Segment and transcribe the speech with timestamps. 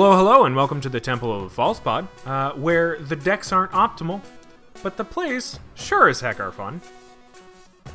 [0.00, 3.50] Hello, hello, and welcome to the Temple of the False Pod, uh, where the decks
[3.50, 4.20] aren't optimal,
[4.80, 6.80] but the plays sure as heck are fun.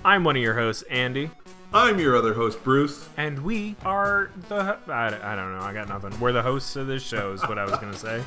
[0.04, 1.32] I'm one of your hosts, Andy,
[1.74, 3.08] I'm your other host, Bruce.
[3.16, 4.78] and we are the.
[4.90, 6.20] I, I don't know, I got nothing.
[6.20, 8.22] We're the hosts of this show, is what I was going to say.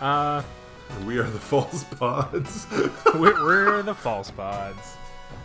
[0.00, 2.66] And we are the False Pods.
[3.14, 4.96] we're, we're the False Pods.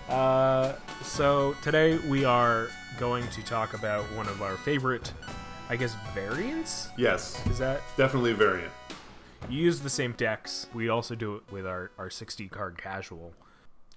[0.08, 5.12] Uh, so today we are going to talk about one of our favorite,
[5.72, 6.90] I guess, variants?
[6.98, 8.74] yes, Is that definitely a variant.
[9.50, 10.68] You use the same decks.
[10.74, 13.34] We also do it with our, our 60 card casual.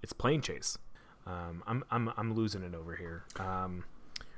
[0.00, 0.78] It's Planechase.
[1.26, 3.24] Um, I'm, I'm, I'm losing it over here.
[3.40, 3.82] Um,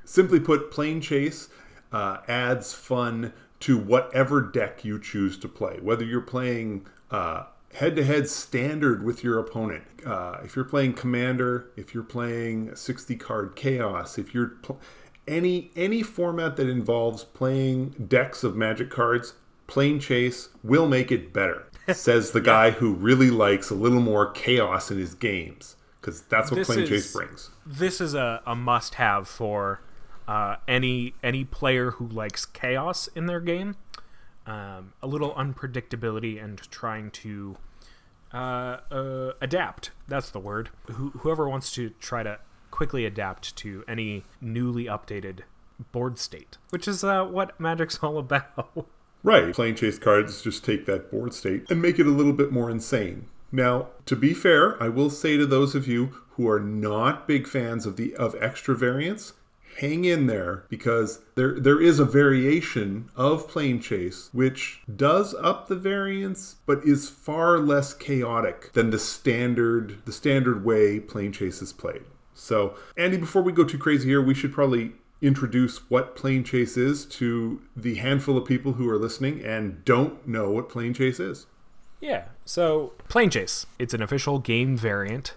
[0.06, 1.50] Simply put, Planechase
[1.92, 5.78] uh, adds fun to whatever deck you choose to play.
[5.82, 11.68] Whether you're playing head to head standard with your opponent, uh, if you're playing Commander,
[11.76, 14.80] if you're playing 60 card Chaos, if you're pl-
[15.28, 19.34] any any format that involves playing decks of Magic cards,
[19.68, 21.64] Planechase will make it better.
[21.92, 26.50] Says the guy who really likes a little more chaos in his games because that's
[26.50, 27.50] what This Plane is- Chase brings.
[27.64, 29.80] this is a, a must have for
[30.28, 33.76] uh, any any player who likes chaos in their game.
[34.46, 37.56] Um, a little unpredictability and trying to
[38.32, 39.90] uh, uh, adapt.
[40.06, 40.70] That's the word.
[40.92, 42.38] Who, whoever wants to try to
[42.70, 45.40] quickly adapt to any newly updated
[45.92, 48.86] board state, which is uh, what Magic's all about.
[49.22, 49.54] Right.
[49.54, 53.26] Planechase cards just take that board state and make it a little bit more insane.
[53.50, 57.46] Now, to be fair, I will say to those of you who are not big
[57.46, 59.32] fans of the of extra variants,
[59.78, 65.76] hang in there because there there is a variation of Planechase which does up the
[65.76, 72.04] variance but is far less chaotic than the standard the standard way Planechase is played.
[72.36, 74.92] So, Andy, before we go too crazy here, we should probably
[75.22, 80.50] introduce what Planechase is to the handful of people who are listening and don't know
[80.50, 81.46] what Planechase is.
[82.00, 82.26] Yeah.
[82.44, 83.64] So, Planechase.
[83.78, 85.34] It's an official game variant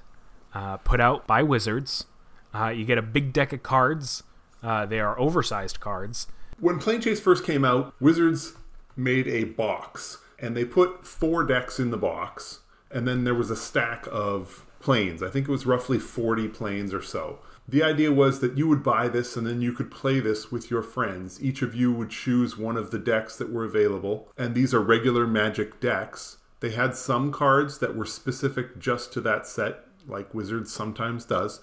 [0.54, 2.06] uh, put out by Wizards.
[2.54, 4.24] Uh, you get a big deck of cards.
[4.62, 6.28] Uh, they are oversized cards.
[6.60, 8.54] When Planechase first came out, Wizards
[8.98, 12.60] made a box and they put four decks in the box,
[12.92, 15.22] and then there was a stack of planes.
[15.22, 17.40] I think it was roughly 40 planes or so.
[17.68, 20.72] The idea was that you would buy this and then you could play this with
[20.72, 21.42] your friends.
[21.44, 24.80] Each of you would choose one of the decks that were available, and these are
[24.80, 26.38] regular magic decks.
[26.62, 31.62] They had some cards that were specific just to that set, like Wizards sometimes does.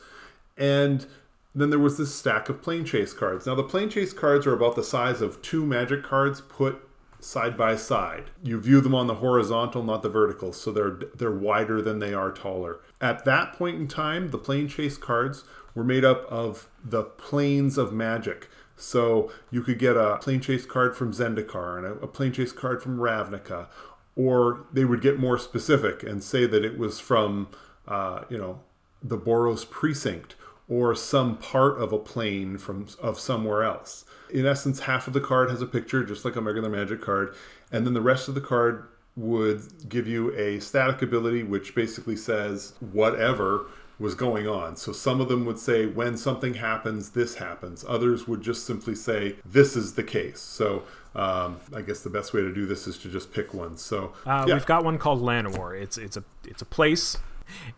[0.56, 1.06] And
[1.54, 3.47] then there was this stack of Planechase cards.
[3.47, 6.87] Now, the Planechase cards are about the size of two magic cards put
[7.21, 8.31] side by side.
[8.43, 12.15] You view them on the horizontal, not the vertical, so they're they're wider than they
[12.15, 12.81] are taller.
[13.00, 15.44] At that point in time, the Planechase cards
[15.75, 18.49] were made up of the planes of magic.
[18.77, 22.99] So you could get a Planechase card from Zendikar and a, a Planechase card from
[22.99, 23.69] Ravnica,
[24.15, 27.48] or they would get more specific and say that it was from,
[27.88, 28.60] uh, you know,
[29.03, 30.34] the Boros precinct
[30.69, 34.04] or some part of a plane from of somewhere else.
[34.31, 37.34] In essence, half of the card has a picture, just like a regular magic card,
[37.71, 42.16] and then the rest of the card would give you a static ability, which basically
[42.16, 43.66] says whatever
[43.99, 44.77] was going on.
[44.77, 47.83] So some of them would say, when something happens, this happens.
[47.88, 50.38] Others would just simply say, this is the case.
[50.41, 50.83] So
[51.15, 53.78] um, I guess the best way to do this is to just pick one.
[53.78, 54.54] So Uh, yeah.
[54.54, 55.81] We've got one called Llanowar.
[55.81, 57.16] It's it's a it's a place.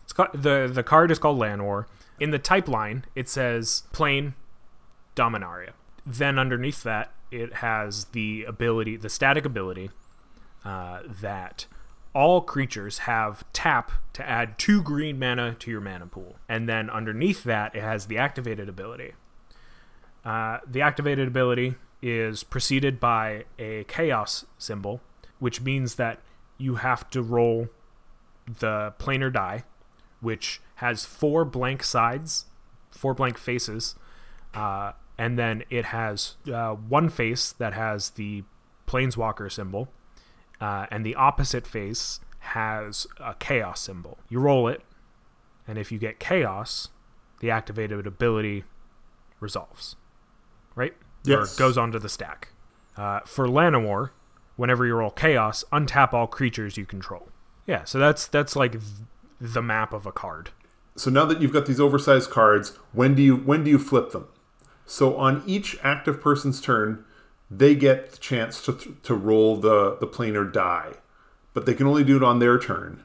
[0.03, 1.85] It's got, the the card is called Llanowar.
[2.19, 4.33] In the type line, it says plane
[5.15, 5.71] Dominaria.
[6.05, 9.91] Then underneath that, it has the ability, the static ability,
[10.65, 11.65] uh, that
[12.13, 16.37] all creatures have tap to add two green mana to your mana pool.
[16.47, 19.13] And then underneath that, it has the activated ability.
[20.25, 25.01] Uh, the activated ability is preceded by a chaos symbol,
[25.39, 26.19] which means that
[26.57, 27.69] you have to roll
[28.45, 29.63] the planar die,
[30.21, 32.45] which has four blank sides,
[32.91, 33.95] four blank faces,
[34.53, 38.43] uh, and then it has uh, one face that has the
[38.87, 39.89] planeswalker symbol,
[40.61, 44.17] uh, and the opposite face has a chaos symbol.
[44.29, 44.81] You roll it,
[45.67, 46.89] and if you get chaos,
[47.39, 48.63] the activated ability
[49.39, 49.95] resolves,
[50.75, 50.93] right?
[51.23, 51.55] Yes.
[51.55, 52.49] Or goes onto the stack.
[52.95, 54.11] Uh, for Llanowar,
[54.55, 57.29] whenever you roll chaos, untap all creatures you control.
[57.65, 58.75] Yeah, so that's that's like
[59.39, 60.49] the map of a card.
[60.95, 64.11] so now that you've got these oversized cards, when do you when do you flip
[64.11, 64.27] them?
[64.85, 67.05] So on each active person's turn,
[67.49, 70.93] they get the chance to to roll the the planar die,
[71.53, 73.03] but they can only do it on their turn,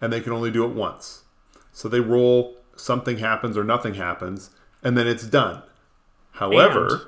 [0.00, 1.24] and they can only do it once.
[1.72, 4.50] So they roll, something happens or nothing happens,
[4.82, 5.62] and then it's done.
[6.32, 7.00] However, And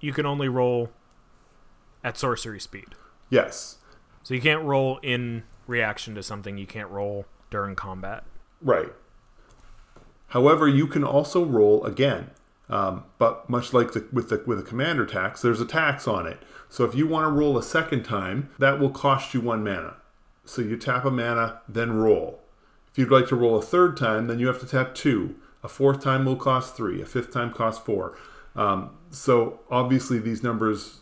[0.00, 0.90] you can only roll
[2.04, 2.94] at sorcery speed.
[3.30, 3.78] Yes.
[4.22, 6.58] So you can't roll in reaction to something.
[6.58, 8.24] You can't roll during combat.
[8.60, 8.92] Right.
[10.28, 12.30] However, you can also roll again.
[12.70, 16.26] Um, but much like the, with the with a commander tax, there's a tax on
[16.26, 16.38] it.
[16.68, 19.96] So if you want to roll a second time, that will cost you one mana.
[20.44, 22.40] So you tap a mana, then roll.
[22.90, 25.36] If you'd like to roll a third time, then you have to tap two.
[25.62, 27.00] A fourth time will cost three.
[27.00, 28.18] A fifth time costs four.
[28.54, 31.00] Um, so obviously these numbers,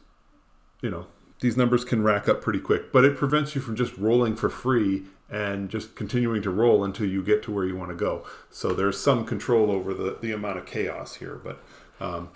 [0.83, 1.07] you know,
[1.41, 2.93] these numbers can rack up pretty quick.
[2.93, 7.07] But it prevents you from just rolling for free and just continuing to roll until
[7.07, 8.25] you get to where you want to go.
[8.51, 11.41] So there's some control over the, the amount of chaos here.
[11.43, 11.63] But
[12.01, 12.29] um,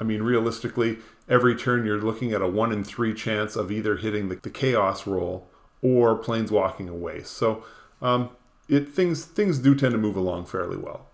[0.00, 0.98] I mean, realistically,
[1.28, 4.50] every turn you're looking at a one in three chance of either hitting the, the
[4.50, 5.46] chaos roll
[5.82, 7.22] or planeswalking away.
[7.22, 7.64] So
[8.02, 8.30] um,
[8.68, 11.06] it things things do tend to move along fairly well.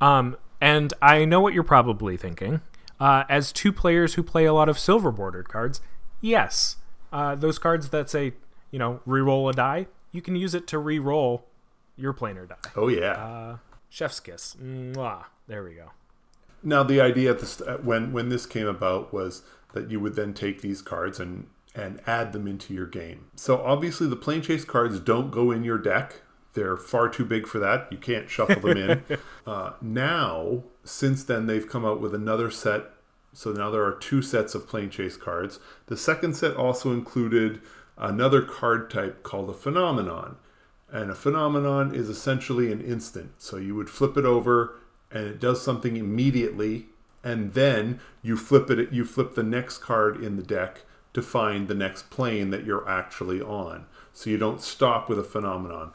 [0.00, 2.60] Um, and I know what you're probably thinking.
[3.00, 5.80] Uh, as two players who play a lot of silver bordered cards,
[6.20, 6.76] yes,
[7.12, 8.34] uh, those cards that say
[8.70, 11.46] you know re-roll a die, you can use it to re-roll
[11.96, 12.56] your planar die.
[12.76, 13.12] Oh yeah.
[13.12, 13.56] Uh,
[13.88, 14.56] chef's kiss.
[14.60, 15.24] Mwah.
[15.46, 15.90] There we go.
[16.62, 19.42] Now the idea at the st- when when this came about was
[19.74, 23.26] that you would then take these cards and and add them into your game.
[23.36, 26.22] So obviously the Planechase cards don't go in your deck.
[26.54, 27.86] They're far too big for that.
[27.92, 29.18] You can't shuffle them in.
[29.46, 32.86] uh, now, since then, they've come out with another set.
[33.32, 35.60] So now there are two sets of Planechase cards.
[35.86, 37.60] The second set also included
[37.98, 40.36] another card type called a phenomenon.
[40.90, 43.32] And a phenomenon is essentially an instant.
[43.38, 44.78] So you would flip it over
[45.10, 46.86] and it does something immediately
[47.24, 50.82] and then you flip it you flip the next card in the deck
[51.14, 53.86] to find the next plane that you're actually on.
[54.12, 55.92] So you don't stop with a phenomenon.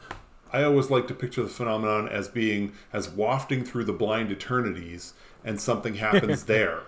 [0.52, 5.14] I always like to picture the phenomenon as being as wafting through the blind eternities
[5.44, 6.82] and something happens there.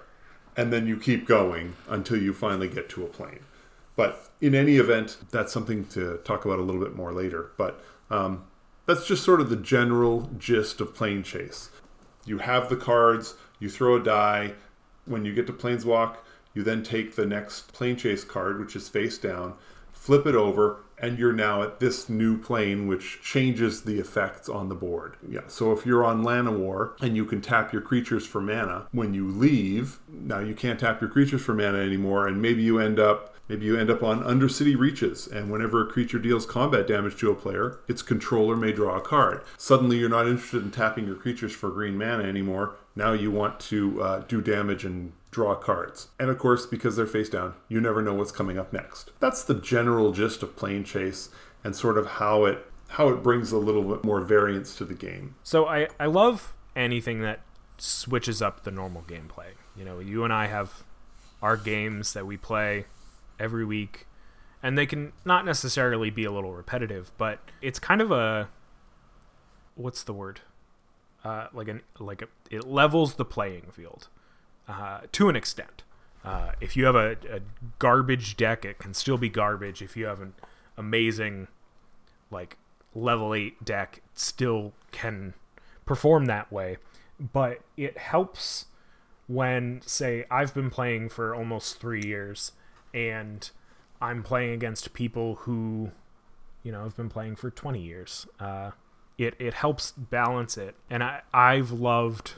[0.57, 3.41] And then you keep going until you finally get to a plane.
[3.97, 7.51] But in any event, that's something to talk about a little bit more later.
[7.57, 8.45] But um,
[8.85, 11.71] that's just sort of the general gist of Planechase.
[12.25, 14.53] You have the cards, you throw a die.
[15.07, 16.17] When you get to Planeswalk,
[16.53, 19.55] you then take the next Planechase card, which is face down,
[19.93, 24.69] flip it over, and you're now at this new plane, which changes the effects on
[24.69, 25.17] the board.
[25.29, 25.43] Yeah.
[25.47, 29.29] So if you're on Llanowar and you can tap your creatures for mana, when you
[29.29, 33.36] leave, now you can't tap your creatures for mana anymore, and maybe you end up
[33.49, 37.31] Maybe you end up on Undercity Reaches, and whenever a creature deals combat damage to
[37.31, 39.43] a player, its controller may draw a card.
[39.57, 42.77] Suddenly, you're not interested in tapping your creatures for green mana anymore.
[42.97, 46.09] Now you want to uh, do damage and draw cards.
[46.19, 49.11] And of course, because they're face down, you never know what's coming up next.
[49.21, 51.29] That's the general gist of Planechase
[51.63, 54.95] and sort of how it how it brings a little bit more variance to the
[54.95, 55.35] game.
[55.43, 57.41] So I, I love anything that
[57.79, 59.55] switches up the normal gameplay.
[59.77, 60.85] You know, you and I have
[61.43, 62.87] our games that we play
[63.39, 64.07] every week,
[64.63, 68.49] and they can not necessarily be a little repetitive, but it's kind of a
[69.75, 70.41] what's the word?
[71.25, 74.09] Uh, like an like a, it levels the playing field
[74.69, 75.83] uh, to an extent.
[76.25, 77.41] Uh, if you have a, a,
[77.79, 79.81] garbage deck, it can still be garbage.
[79.81, 80.35] If you have an
[80.77, 81.47] amazing
[82.33, 82.57] like
[82.95, 85.35] level eight deck, still can
[85.85, 86.79] perform that way.
[87.21, 88.67] But it helps
[89.29, 92.53] when, say, I've been playing for almost three years
[92.97, 93.51] and
[94.01, 95.93] I'm playing against people who,
[96.63, 98.27] you know, have been playing for 20 years.
[98.41, 98.71] Uh,
[99.19, 102.33] it it helps balance it, and I I've loved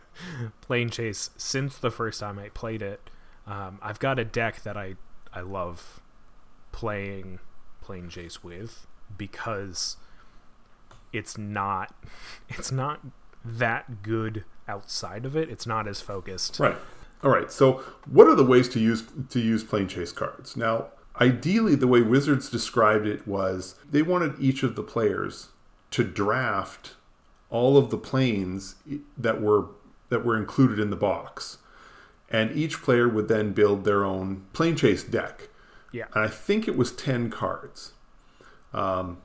[0.68, 3.10] Planechase since the first time I played it.
[3.46, 4.96] Um, I've got a deck that I
[5.32, 6.00] I love
[6.70, 7.38] playing
[7.84, 9.96] Planechase with because
[11.12, 11.94] it's not
[12.48, 13.00] it's not
[13.44, 15.48] that good outside of it.
[15.48, 16.60] It's not as focused.
[16.60, 16.76] Right.
[17.22, 17.50] All right.
[17.52, 20.56] So, what are the ways to use to use Planechase cards?
[20.56, 20.88] Now,
[21.20, 25.48] ideally, the way Wizards described it was they wanted each of the players
[25.92, 26.94] to draft
[27.50, 28.76] all of the planes
[29.16, 29.66] that were
[30.08, 31.58] that were included in the box,
[32.28, 35.48] and each player would then build their own Planechase deck.
[35.92, 36.06] Yeah.
[36.14, 37.92] And I think it was ten cards.
[38.72, 39.18] Um,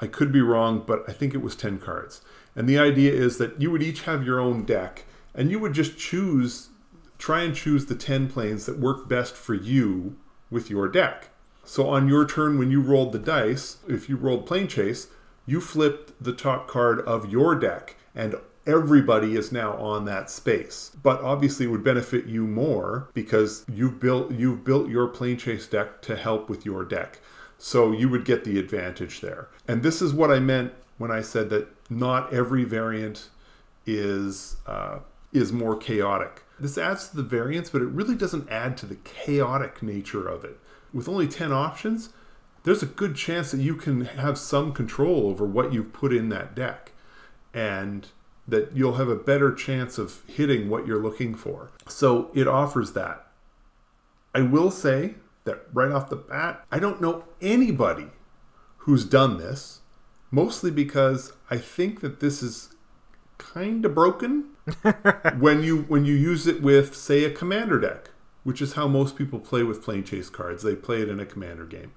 [0.00, 2.22] I could be wrong, but I think it was ten cards.
[2.56, 5.04] And the idea is that you would each have your own deck,
[5.34, 6.70] and you would just choose
[7.22, 10.16] try and choose the 10 planes that work best for you
[10.50, 11.28] with your deck.
[11.64, 15.06] So on your turn, when you rolled the dice, if you rolled Planechase,
[15.46, 18.34] you flipped the top card of your deck, and
[18.66, 20.90] everybody is now on that space.
[21.00, 26.02] But obviously, it would benefit you more because you've built you've built your Planechase deck
[26.02, 27.20] to help with your deck.
[27.56, 29.46] So you would get the advantage there.
[29.68, 33.28] And this is what I meant when I said that not every variant
[33.86, 34.98] is uh,
[35.32, 38.96] is more chaotic this adds to the variance, but it really doesn't add to the
[38.96, 40.58] chaotic nature of it.
[40.92, 42.10] With only 10 options,
[42.62, 46.28] there's a good chance that you can have some control over what you've put in
[46.28, 46.92] that deck
[47.52, 48.06] and
[48.46, 51.70] that you'll have a better chance of hitting what you're looking for.
[51.88, 53.26] So it offers that.
[54.34, 58.08] I will say that right off the bat, I don't know anybody
[58.78, 59.80] who's done this,
[60.30, 62.71] mostly because I think that this is
[63.42, 64.50] kind of broken
[65.38, 68.10] when you when you use it with say a commander deck,
[68.44, 70.62] which is how most people play with Planechase cards.
[70.62, 71.92] They play it in a commander game.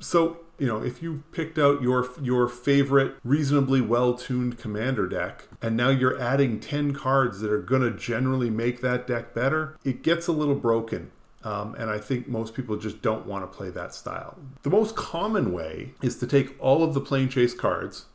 [0.00, 5.76] So, you know, if you picked out your your favorite reasonably well-tuned commander deck and
[5.76, 10.02] now you're adding 10 cards that are going to generally make that deck better, it
[10.02, 11.10] gets a little broken.
[11.44, 14.38] Um, and I think most people just don't want to play that style.
[14.62, 18.06] The most common way is to take all of the Planechase cards,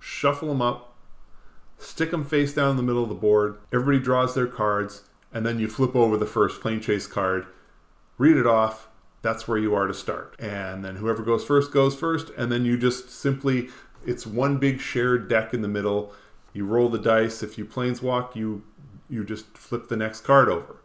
[0.00, 0.91] shuffle them up,
[1.82, 3.58] stick them face down in the middle of the board.
[3.72, 7.46] Everybody draws their cards, and then you flip over the first Planechase card,
[8.18, 8.88] read it off.
[9.22, 10.34] That's where you are to start.
[10.38, 13.68] And then whoever goes first goes first, and then you just simply,
[14.04, 16.12] it's one big shared deck in the middle.
[16.52, 17.42] You roll the dice.
[17.42, 18.64] If you planeswalk, you
[19.08, 20.76] you just flip the next card over.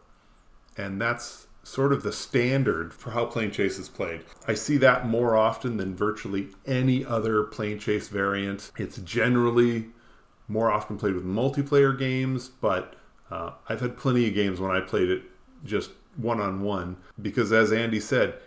[0.76, 4.22] And that's sort of the standard for how Planechase is played.
[4.46, 8.70] I see that more often than virtually any other Planechase variant.
[8.76, 9.86] It's generally
[10.48, 12.96] more often played with multiplayer games, but
[13.30, 15.22] uh, I've had plenty of games when I played it
[15.64, 18.38] just one on one because, as Andy said,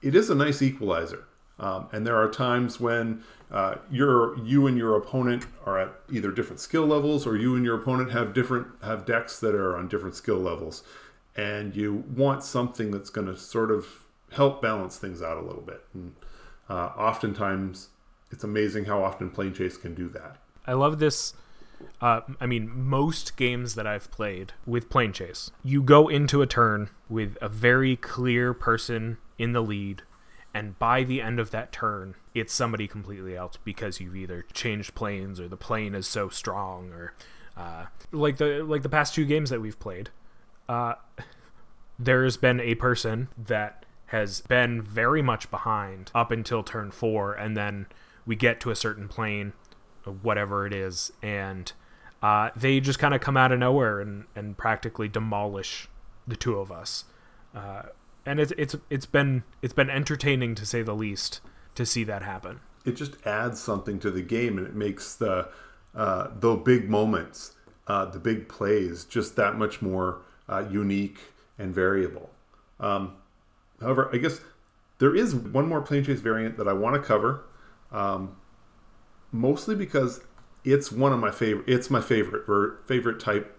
[0.00, 1.24] it is a nice equalizer.
[1.60, 6.30] Um, and there are times when uh, you you and your opponent are at either
[6.30, 9.88] different skill levels, or you and your opponent have different have decks that are on
[9.88, 10.84] different skill levels,
[11.34, 15.62] and you want something that's going to sort of help balance things out a little
[15.62, 15.82] bit.
[15.92, 16.14] And
[16.68, 17.88] uh, oftentimes,
[18.30, 20.36] it's amazing how often Planechase can do that.
[20.64, 21.34] I love this
[22.00, 26.90] uh, I mean, most games that I've played with Planechase, you go into a turn
[27.08, 30.02] with a very clear person in the lead,
[30.54, 34.94] and by the end of that turn, it's somebody completely else because you've either changed
[34.94, 37.14] planes or the plane is so strong, or
[37.56, 40.10] uh, like the like the past two games that we've played.
[40.68, 40.94] Uh,
[41.98, 47.56] there's been a person that has been very much behind up until turn four, and
[47.56, 47.86] then
[48.24, 49.52] we get to a certain plane
[50.12, 51.72] whatever it is, and
[52.22, 55.88] uh, they just kind of come out of nowhere and, and practically demolish
[56.26, 57.04] the two of us.
[57.54, 57.82] Uh,
[58.26, 61.40] and it's it's it's been it's been entertaining to say the least
[61.74, 62.60] to see that happen.
[62.84, 65.48] It just adds something to the game, and it makes the
[65.94, 67.52] uh, the big moments,
[67.86, 71.18] uh, the big plays, just that much more uh, unique
[71.58, 72.30] and variable.
[72.78, 73.16] Um,
[73.80, 74.40] however, I guess
[74.98, 77.44] there is one more Planechase variant that I want to cover.
[77.90, 78.36] Um,
[79.32, 80.20] mostly because
[80.64, 81.68] it's one of my favorite.
[81.68, 83.56] It's my favorite or favorite type,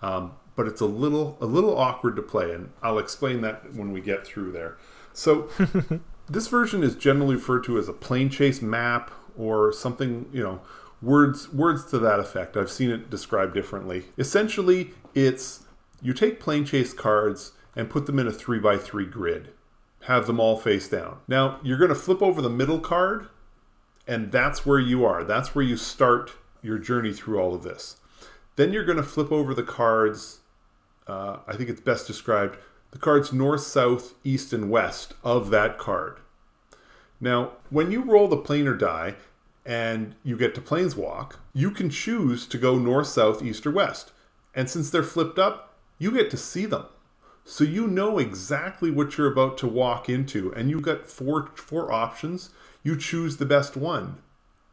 [0.00, 3.92] um, but it's a little a little awkward to play, and I'll explain that when
[3.92, 4.76] we get through there.
[5.12, 5.48] So,
[6.28, 10.28] this version is generally referred to as a Planechase map or something.
[10.32, 10.60] You know,
[11.00, 12.56] words words to that effect.
[12.56, 14.04] I've seen it described differently.
[14.18, 15.64] Essentially, it's
[16.00, 19.50] you take Planechase cards and put them in a three by three grid.
[20.06, 21.18] Have them all face down.
[21.28, 23.28] Now you're going to flip over the middle card
[24.06, 25.24] and that's where you are.
[25.24, 26.32] That's where you start
[26.62, 27.96] your journey through all of this.
[28.56, 30.40] Then you're going to flip over the cards.
[31.06, 32.58] Uh, I think it's best described
[32.90, 36.20] the cards north, south, east, and west of that card.
[37.20, 39.14] Now, when you roll the planar die
[39.64, 44.12] and you get to planeswalk, you can choose to go north, south, east, or west.
[44.54, 46.84] And since they're flipped up, you get to see them.
[47.44, 51.92] So you know exactly what you're about to walk into, and you've got four four
[51.92, 52.50] options
[52.82, 54.18] you choose the best one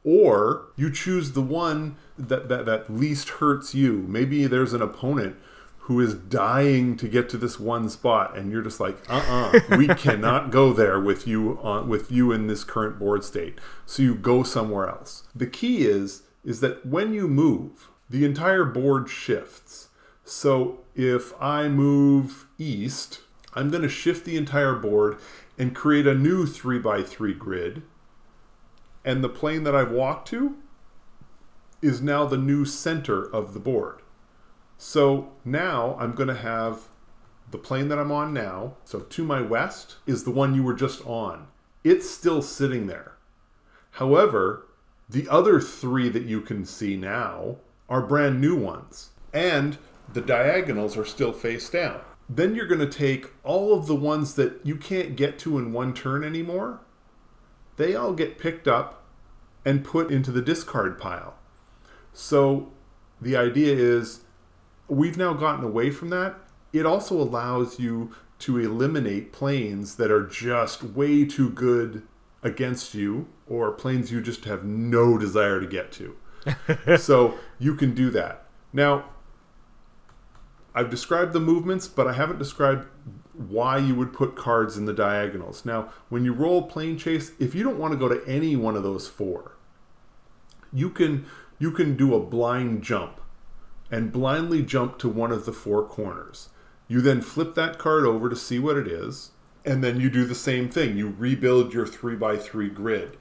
[0.04, 4.06] or you choose the one that, that, that least hurts you.
[4.08, 5.36] Maybe there's an opponent
[5.80, 9.88] who is dying to get to this one spot, and you're just like, uh-uh, we
[9.96, 13.58] cannot go there with you on with you in this current board state.
[13.86, 15.24] So you go somewhere else.
[15.36, 19.89] The key is is that when you move, the entire board shifts.
[20.30, 23.22] So if I move east,
[23.56, 25.18] I'm going to shift the entire board
[25.58, 27.82] and create a new three by three grid
[29.04, 30.56] and the plane that I've walked to
[31.82, 34.04] is now the new center of the board.
[34.78, 36.90] So now I'm going to have
[37.50, 38.76] the plane that I'm on now.
[38.86, 41.48] So to my west is the one you were just on.
[41.84, 43.14] It's still sitting there.
[43.94, 44.68] However,
[45.10, 47.58] the other three that you can see now
[47.90, 49.10] are brand new ones.
[49.34, 49.80] And
[50.14, 52.02] the diagonals are still face down.
[52.28, 55.74] Then you're going to take all of the ones that you can't get to in
[55.74, 56.82] one turn anymore
[57.80, 59.06] they all get picked up
[59.64, 61.36] and put into the discard pile.
[62.12, 62.74] So
[63.22, 64.22] the idea is
[64.90, 66.36] we've now gotten away from that.
[66.74, 72.04] It also allows you to eliminate planes that are just way too good
[72.44, 76.18] against you or planes you just have no desire to get to.
[76.98, 78.46] so you can do that.
[78.74, 79.06] Now,
[80.80, 82.88] I've described the movements, but I haven't described
[83.34, 85.66] why you would put cards in the diagonals.
[85.66, 88.84] Now, when you roll Planechase, if you don't want to go to any one of
[88.84, 89.58] those four,
[90.72, 91.26] you can
[91.58, 93.20] you can do a blind jump
[93.92, 96.48] and blindly jump to one of the four corners.
[96.88, 99.32] You then flip that card over to see what it is,
[99.66, 100.96] and then you do the same thing.
[100.96, 103.18] You rebuild your 3x3 grid.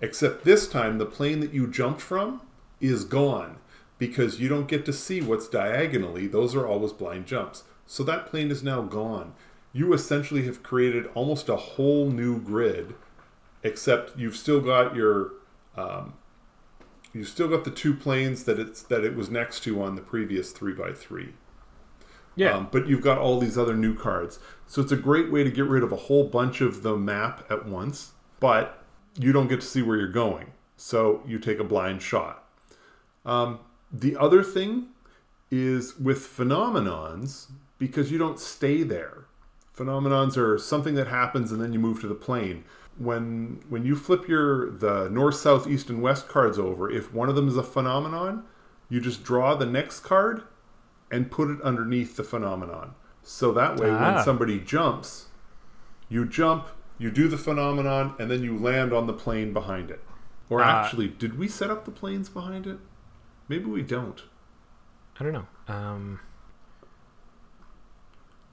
[0.00, 2.42] Except this time, the plane that you jumped from
[2.80, 3.58] is gone
[4.02, 6.26] because you don't get to see what's diagonally.
[6.26, 7.62] Those are always blind jumps.
[7.86, 9.32] So that plane is now gone.
[9.72, 12.96] You essentially have created almost a whole new grid,
[13.62, 15.34] except you've still got your
[15.76, 16.14] um,
[17.12, 20.02] you've still got the two planes that it's that it was next to on the
[20.02, 21.34] previous three by three.
[22.34, 22.56] Yeah.
[22.56, 24.40] Um, but you've got all these other new cards.
[24.66, 27.46] So it's a great way to get rid of a whole bunch of the map
[27.48, 28.82] at once, but
[29.16, 30.54] you don't get to see where you're going.
[30.76, 32.42] So you take a blind shot.
[33.24, 33.60] Um,
[33.92, 34.86] the other thing
[35.50, 39.24] is with phenomenons, because you don't stay there.
[39.76, 42.64] Phenomenons are something that happens and then you move to the plane.
[42.98, 47.28] When when you flip your the north, south, east, and west cards over, if one
[47.28, 48.44] of them is a phenomenon,
[48.88, 50.42] you just draw the next card
[51.10, 52.94] and put it underneath the phenomenon.
[53.22, 54.14] So that way, Ah.
[54.16, 55.28] when somebody jumps,
[56.08, 56.66] you jump,
[56.98, 60.02] you do the phenomenon, and then you land on the plane behind it.
[60.50, 60.82] Or Ah.
[60.84, 62.78] actually, did we set up the planes behind it?
[63.52, 64.22] Maybe we don't.
[65.20, 65.46] I don't know.
[65.68, 66.20] Um,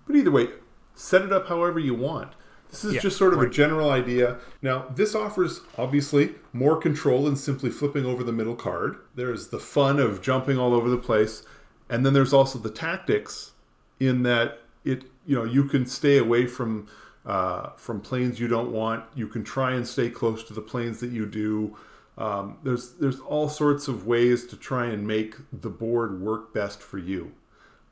[0.06, 0.50] But either way,
[0.94, 2.34] set it up however you want.
[2.70, 4.40] This is Yeah, just sort of a general idea.
[4.62, 8.98] Now, this offers obviously more control than simply flipping over the middle card.
[9.16, 11.44] There's the fun of jumping all over the place,
[11.90, 13.54] and then there's also the tactics
[14.02, 16.90] in that it you know you can stay away from
[17.26, 19.06] uh, from planes you don't want.
[19.16, 21.78] You can try and stay close to the planes that you do.
[22.20, 26.82] Um, there's there's all sorts of ways to try and make the board work best
[26.82, 27.32] for you.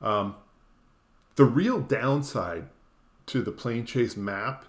[0.02, 0.36] Um,
[1.36, 2.66] the real downside
[3.28, 4.66] to the Planechase map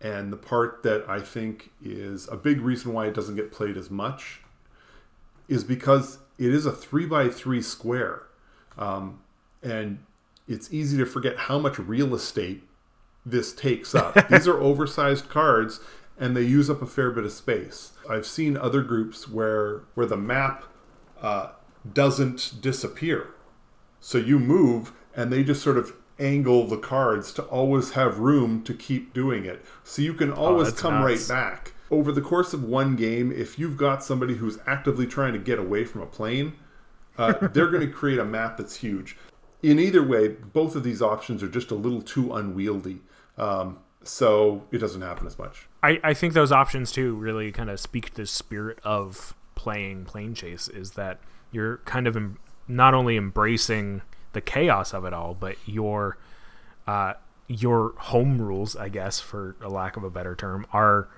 [0.00, 3.76] and the part that I think is a big reason why it doesn't get played
[3.76, 4.40] as much
[5.48, 8.22] is because it is a three by three square,
[8.76, 9.20] um,
[9.62, 9.98] and
[10.46, 12.62] it's easy to forget how much real estate
[13.24, 14.28] this takes up.
[14.28, 15.80] These are oversized cards,
[16.18, 17.92] and they use up a fair bit of space.
[18.08, 20.64] I've seen other groups where where the map
[21.22, 21.50] uh,
[21.92, 23.28] doesn't disappear.
[24.00, 28.62] So you move, and they just sort of angle the cards to always have room
[28.64, 29.64] to keep doing it.
[29.84, 31.28] So you can always Oh, come nuts.
[31.28, 31.72] right back.
[31.90, 35.58] Over the course of one game, if you've got somebody who's actively trying to get
[35.58, 36.54] away from a plane,
[37.16, 39.16] uh, they're going to create a map that's huge.
[39.62, 43.00] In either way, both of these options are just a little too unwieldy.
[43.36, 45.67] Um, so it doesn't happen as much.
[45.82, 50.04] I, I think those options too really kind of speak to the spirit of playing
[50.04, 51.18] Planechase is that
[51.52, 56.18] you're kind of em- not only embracing the chaos of it all, but your
[56.86, 57.14] uh,
[57.46, 61.08] your home rules, I guess, for a lack of a better term, are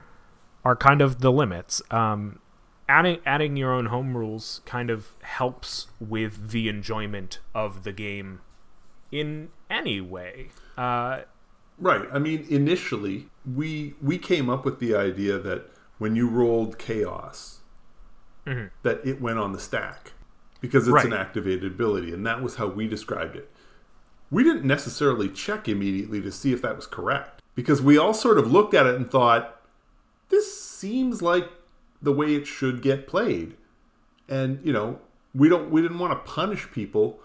[0.64, 1.80] are kind of the limits.
[1.90, 2.40] Um,
[2.88, 8.40] adding adding your own home rules kind of helps with the enjoyment of the game
[9.10, 10.50] in any way.
[10.76, 11.20] Uh,
[11.78, 12.06] Right.
[12.12, 17.60] I mean, initially, we we came up with the idea that when you rolled chaos,
[18.46, 18.66] mm-hmm.
[18.82, 20.12] that it went on the stack
[20.60, 23.50] because it's an activated ability, and that was how we described it.
[24.30, 28.38] We didn't necessarily check immediately to see if that was correct because we all sort
[28.38, 29.60] of looked at it and thought,
[30.28, 31.50] "This seems like
[32.02, 33.56] the way it should get played,"
[34.28, 35.00] and you know,
[35.34, 37.20] we don't we didn't want to punish people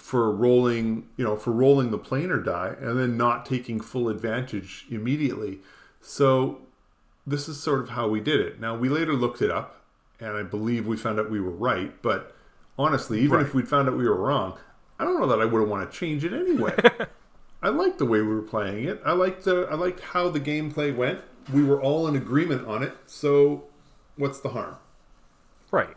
[0.00, 4.86] for rolling, you know, for rolling the planar die and then not taking full advantage
[4.90, 5.58] immediately.
[6.00, 6.62] So
[7.26, 8.58] this is sort of how we did it.
[8.60, 9.82] Now we later looked it up
[10.18, 12.34] and I believe we found out we were right, but
[12.78, 13.46] honestly, even Right.
[13.46, 14.58] if we'd found out we were wrong,
[14.98, 16.74] I don't know that I would have want to change it anyway.
[17.62, 19.02] I liked the way we were playing it.
[19.04, 21.20] I liked the I liked how the gameplay went.
[21.52, 22.94] We were all in agreement on it.
[23.06, 23.64] So
[24.16, 24.76] what's the harm?
[25.70, 25.96] right.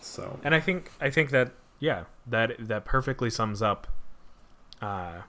[0.00, 3.86] So and I think I think that yeah that that perfectly sums up
[4.80, 5.22] uh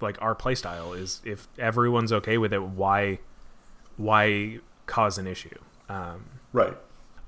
[0.00, 3.18] like our playstyle is if everyone's okay with it why
[3.96, 6.76] why cause an issue um right.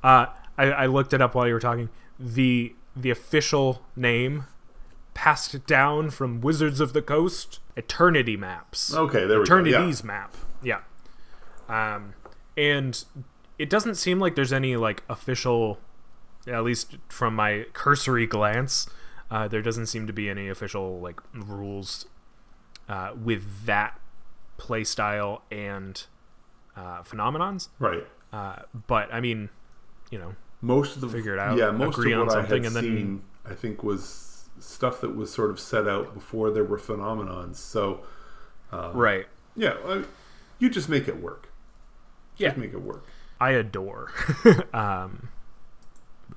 [0.02, 0.26] uh
[0.56, 4.44] I, I looked it up while you were talking the the official name
[5.18, 9.56] passed down from Wizards of the Coast Eternities Map Okay, there we go.
[9.56, 9.60] Yeah.
[9.60, 10.34] Eternities Map.
[10.62, 10.80] Yeah.
[11.68, 12.14] Um,
[12.56, 13.04] and
[13.58, 15.80] it doesn't seem like there's any like official,
[16.46, 18.88] at least from my cursory glance,
[19.30, 22.06] Uh, there doesn't seem to be any official like rules
[22.88, 24.00] uh, with that
[24.56, 26.06] play style and
[26.76, 27.68] uh, phenomenons.
[27.78, 28.06] Right.
[28.32, 29.50] Uh, but I mean,
[30.10, 33.22] you know, Most of the Figure it out, Yeah, most of what I had seen,
[33.44, 37.56] I think, was stuff that was sort of set out before there were phenomenons.
[37.56, 38.00] So,
[38.72, 39.26] um, right?
[39.54, 40.04] yeah, I,
[40.58, 41.50] you just make it work.
[42.38, 42.48] Yeah.
[42.48, 43.04] Just make it work.
[43.40, 44.10] I adore
[44.72, 45.28] um,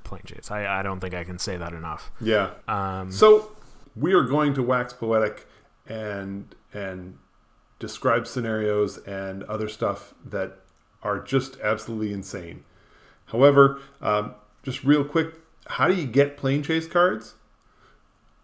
[0.04, 0.52] Planechase.
[0.52, 2.12] I, I don't think I can say that enough.
[2.20, 2.52] Yeah.
[2.68, 3.52] Um, So
[3.96, 5.48] we are going to wax poetic
[5.88, 7.18] and and
[7.80, 10.60] describe scenarios and other stuff that
[11.04, 12.64] are just absolutely insane.
[13.26, 15.34] However, um, just real quick,
[15.68, 17.36] how do you get Planechase cards?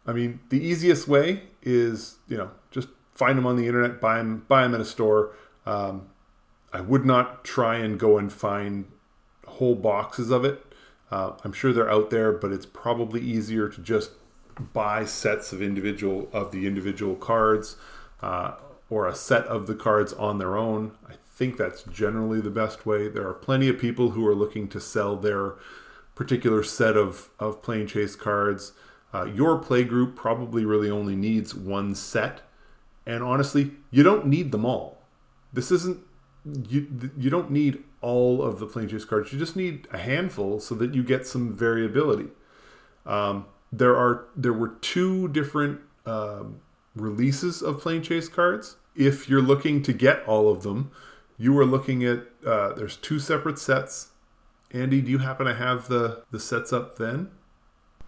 [0.05, 4.17] I mean, the easiest way is you know just find them on the internet, buy
[4.17, 5.33] them, buy them at a store.
[5.65, 6.09] Um,
[6.73, 8.85] I would not try and go and find
[9.45, 10.63] whole boxes of it.
[11.09, 14.11] Uh, I'm sure they're out there, but it's probably easier to just
[14.73, 17.77] buy sets of individual of the individual cards
[18.21, 18.55] uh,
[18.89, 20.91] or a set of the cards on their own.
[21.07, 23.07] I think that's generally the best way.
[23.07, 25.53] There are plenty of people who are looking to sell their
[26.15, 28.73] particular set of of Planechase cards.
[29.13, 32.41] Uh, your play group probably really only needs one set,
[33.05, 34.97] and honestly, you don't need them all.
[35.53, 35.99] This isn't
[36.67, 37.11] you.
[37.17, 39.33] You don't need all of the Planechase cards.
[39.33, 42.29] You just need a handful so that you get some variability.
[43.05, 46.61] Um, there are there were two different um,
[46.95, 48.77] releases of Planechase cards.
[48.95, 50.91] If you're looking to get all of them,
[51.37, 54.09] you are looking at uh, there's two separate sets.
[54.71, 57.31] Andy, do you happen to have the the sets up then?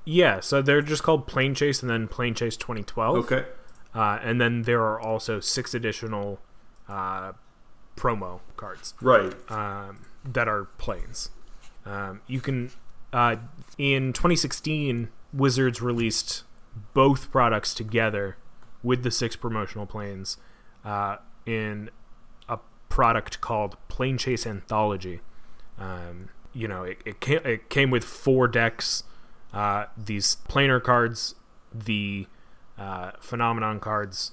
[0.09, 3.17] yeah, so they're just called Planechase and then Planechase 2012.
[3.17, 3.45] Okay.
[3.93, 6.39] Uh, and then there are also six additional
[6.87, 7.33] uh,
[7.99, 9.33] promo cards Right.
[9.51, 11.29] um, that are planes.
[11.85, 12.71] Um, you can
[13.11, 13.35] uh,
[13.77, 16.43] in 2016, Wizards released
[16.93, 18.37] both products together
[18.83, 20.37] with the six promotional planes
[20.85, 21.89] uh, in
[22.47, 25.21] a product called Planechase Anthology.
[25.77, 29.03] Um, you know, it, it, came, it came with four decks,
[29.53, 31.35] uh, these planar cards,
[31.73, 32.27] the
[32.77, 34.31] uh, phenomenon cards,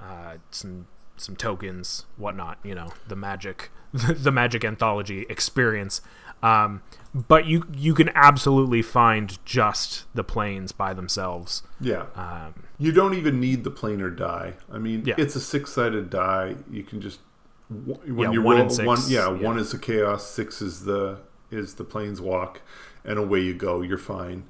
[0.00, 0.86] uh, some
[1.20, 2.58] some tokens, whatnot.
[2.62, 6.00] You know, the magic, the magic anthology experience.
[6.42, 6.82] Um,
[7.14, 11.62] but you you can absolutely find just the planes by themselves.
[11.80, 12.06] Yeah.
[12.14, 14.54] Um, You don't even need the planar die.
[14.72, 15.16] I mean, Yeah.
[15.18, 16.56] it's a six-sided die.
[16.70, 17.20] You can just
[17.68, 19.46] when Yeah, you one roll one, yeah, yeah.
[19.46, 21.18] one is the chaos, six is the
[21.50, 22.56] is the planeswalk,
[23.04, 23.82] and away you go.
[23.82, 24.44] You're fine.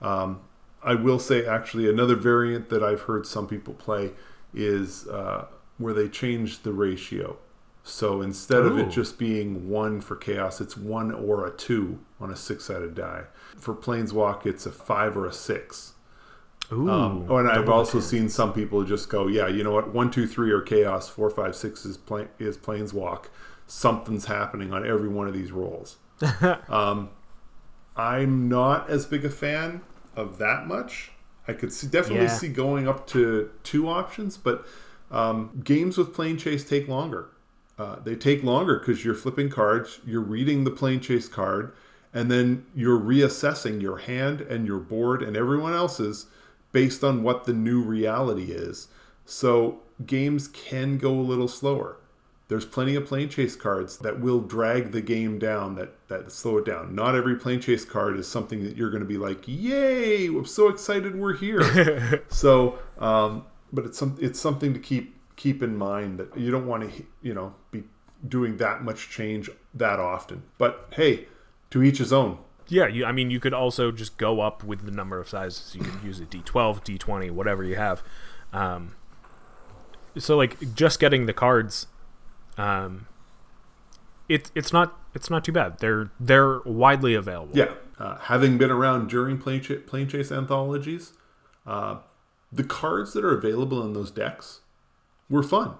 [0.00, 0.40] Um,
[0.84, 4.12] I will say, actually, another variant that I've heard some people play
[4.54, 5.46] is uh,
[5.82, 7.38] where they change the ratio.
[7.84, 12.30] So instead of it just being one for chaos, it's one or a two on
[12.30, 13.24] a six-sided die.
[13.58, 15.94] For planeswalk, it's a five or a six.
[16.72, 18.06] ooh, Um, oh, and I've also twos.
[18.08, 19.92] seen some people just go, yeah, you know what?
[19.92, 21.08] One, two, three are chaos.
[21.08, 23.24] Four, five, six is plane is planeswalk.
[23.66, 25.96] Something's happening on every one of these rolls.
[26.68, 27.10] um,
[27.96, 29.82] I'm not as big a fan
[30.16, 31.10] of that much.
[31.48, 32.36] I could see, definitely Yeah.
[32.36, 34.64] see going up to two options, but
[35.12, 37.28] um, games with Planechase take longer.
[37.78, 41.72] Uh, they take longer because you're flipping cards, you're reading the Planechase card,
[42.12, 46.26] and then you're reassessing your hand and your board and everyone else's
[46.72, 48.88] based on what the new reality is.
[49.24, 51.98] So games can go a little slower.
[52.48, 56.66] There's plenty of Planechase cards that will drag the game down, that that slow it
[56.66, 56.94] down.
[56.94, 60.26] Not every Planechase card is something that you're going to be like, "Yay!
[60.26, 65.62] I'm so excited we're here." so, um, but it's some it's something to keep keep
[65.62, 67.84] in mind that you don't want to you know be
[68.26, 70.42] doing that much change that often.
[70.58, 71.26] But hey,
[71.70, 72.38] to each his own.
[72.68, 75.74] Yeah, you, I mean, you could also just go up with the number of sizes.
[75.74, 78.02] You could use a D12, D20, whatever you have.
[78.52, 78.94] Um,
[80.16, 81.88] so, like, just getting the cards,
[82.56, 83.08] um,
[84.28, 85.78] it, it's not it's not too bad.
[85.78, 87.56] They're they're widely available.
[87.56, 91.12] Yeah, uh, having been around during plane, ch- Planechase anthologies,
[91.66, 91.98] uh,
[92.52, 94.60] the cards that are available in those decks
[95.30, 95.74] were fun.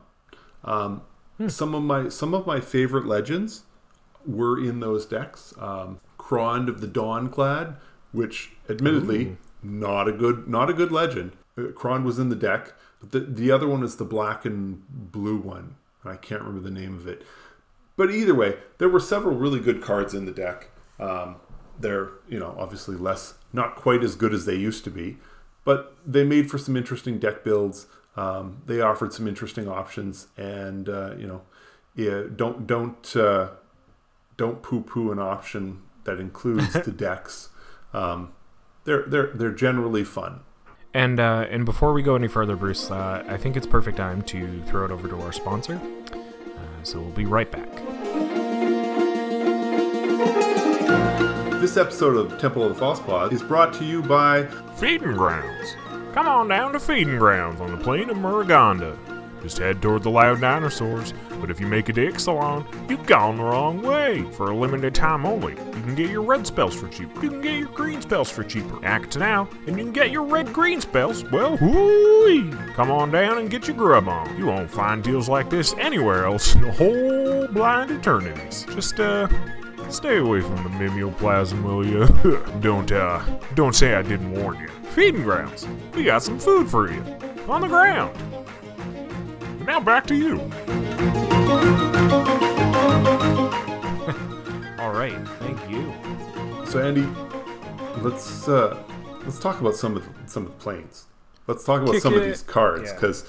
[0.64, 1.02] Um,
[1.48, 3.64] Some of my some of my favorite legends
[4.26, 5.54] were in those decks.
[5.58, 6.00] Um,
[6.68, 7.76] of the Dawnclad,
[8.12, 11.32] which admittedly not a good not a good legend.
[11.58, 15.36] Uh, was in the deck, but the the other one is the black and blue
[15.36, 15.76] one.
[16.04, 17.22] I can't remember the name of it.
[17.96, 20.70] But either way, there were several really good cards in the deck.
[20.98, 21.36] Um,
[21.78, 25.18] they're, you know, obviously less, not quite as good as they used to be,
[25.64, 27.86] but they made for some interesting deck builds.
[28.16, 31.42] Um, they offered some interesting options, and uh, you know,
[31.94, 33.50] yeah, don't don't uh,
[34.36, 37.50] don't poo-poo an option that includes the decks.
[37.92, 38.32] Um,
[38.84, 40.40] they're they're they're generally fun.
[40.94, 44.22] And uh, and before we go any further, Bruce, uh, I think it's perfect time
[44.22, 45.80] to throw it over to our sponsor.
[46.12, 47.91] Uh, so we'll be right back.
[51.62, 54.46] This episode of Temple of the False Pod is brought to you by
[54.78, 55.76] Feeding Grounds.
[56.12, 58.98] Come on down to Feeding Grounds on the plane of Muraganda.
[59.42, 63.36] Just head toward the Loud Dinosaurs, but if you make it to Ixalan, you've gone
[63.36, 64.22] the wrong way.
[64.32, 67.22] For a limited time only, you can get your red spells for cheaper.
[67.22, 68.84] You can get your green spells for cheaper.
[68.84, 71.22] Act now, and you can get your red green spells.
[71.30, 74.36] Well, whoo Come on down and get your grub on.
[74.36, 78.66] You won't find deals like this anywhere else in the whole blind eternities.
[78.74, 79.28] Just, uh,
[79.92, 82.06] Stay away from the mimeoplasm, will you?
[82.60, 83.22] don't, uh,
[83.54, 84.68] don't say I didn't warn you.
[84.94, 85.66] Feeding grounds.
[85.94, 87.04] We got some food for you.
[87.46, 88.16] On the ground.
[89.66, 90.40] Now back to you.
[94.80, 95.92] All right, thank you.
[96.66, 97.06] So Andy,
[97.98, 98.82] let's uh,
[99.24, 101.04] let's talk about some of the, some of the planes.
[101.46, 102.94] Let's talk about Kick some of these cards Yeah.
[102.94, 103.28] because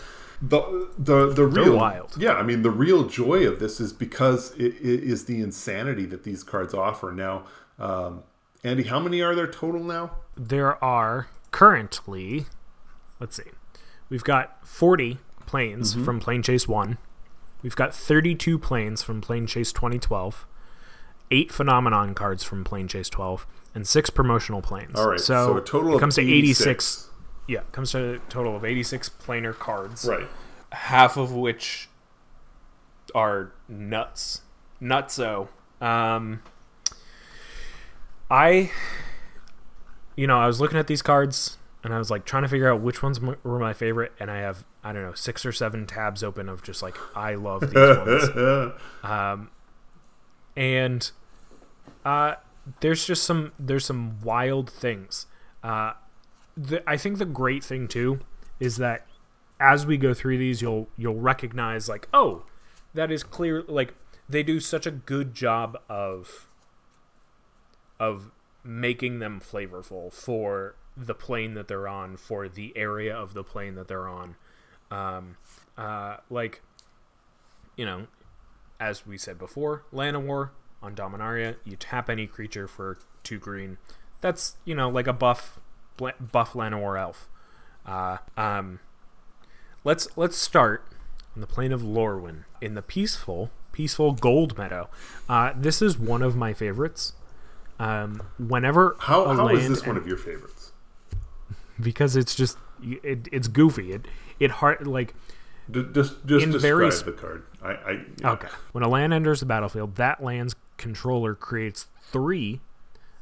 [0.50, 2.16] the the the real wild.
[2.18, 6.06] yeah I mean the real joy of this is because it, it is the insanity
[6.08, 7.12] that these cards offer.
[7.14, 7.46] Now,
[7.80, 8.24] um,
[8.64, 10.18] Andy, how many are there total now?
[10.36, 12.46] There are currently,
[13.20, 13.52] let's see,
[14.10, 16.98] we've got 40 planes from Planechase 1.
[17.62, 20.46] We've got 32 planes from Planechase 2012,
[21.32, 24.96] 8 Phenomenon cards from Planechase 12, and 6 promotional planes.
[24.96, 27.10] All right, So, so, a total it comes to 86.
[27.48, 27.50] 86.
[27.50, 30.06] Yeah, comes to a total of 86 planar cards.
[30.06, 30.28] Right.
[30.72, 31.90] half of which
[33.14, 34.42] are nuts.
[34.82, 35.48] Nutso.
[35.82, 36.42] Um,
[38.32, 38.72] I,
[40.16, 42.72] you know, I was looking at these cards and I was like trying to figure
[42.72, 45.52] out which ones m- were my favorite, and I have I don't know six or
[45.52, 49.50] seven tabs open of just like I love these ones, um,
[50.56, 51.12] and
[52.06, 52.36] uh,
[52.80, 55.26] there's just some there's some wild things.
[55.62, 55.94] Uh,
[56.56, 58.20] the, I think the great thing too
[58.60, 59.06] is that
[59.60, 62.46] as we go through these, you'll you'll recognize like, oh,
[62.94, 63.64] that is clear.
[63.68, 63.94] Like
[64.28, 66.48] they do such a good job of
[68.00, 68.32] of
[68.64, 73.76] making them flavorful for the plane that they're on, for the area of the plane
[73.76, 74.36] that they're on.
[74.92, 75.38] Um,
[75.78, 76.62] uh, like,
[77.76, 78.08] you know,
[78.80, 83.78] as we said before, Llanowar on Dominaria, you tap any creature for two green.
[84.22, 85.60] That's you know like a buff
[85.98, 87.30] buff Llanowar elf.
[87.86, 88.80] Uh, um,
[89.84, 90.86] let's let's start
[91.36, 94.88] on the plane of Lorwyn in the peaceful peaceful Goldmeadow.
[95.28, 97.14] Uh, this is one of my favorites.
[97.80, 100.72] Um, whenever How, how is this one of your favorites?
[101.82, 103.92] because it's just it, it's goofy.
[103.92, 104.06] It
[104.40, 105.14] it hard like
[105.70, 107.44] D- just just In describe very the card.
[107.62, 108.32] I, I yeah.
[108.32, 108.48] Okay.
[108.74, 112.62] When a land enters the battlefield, that land's controller creates three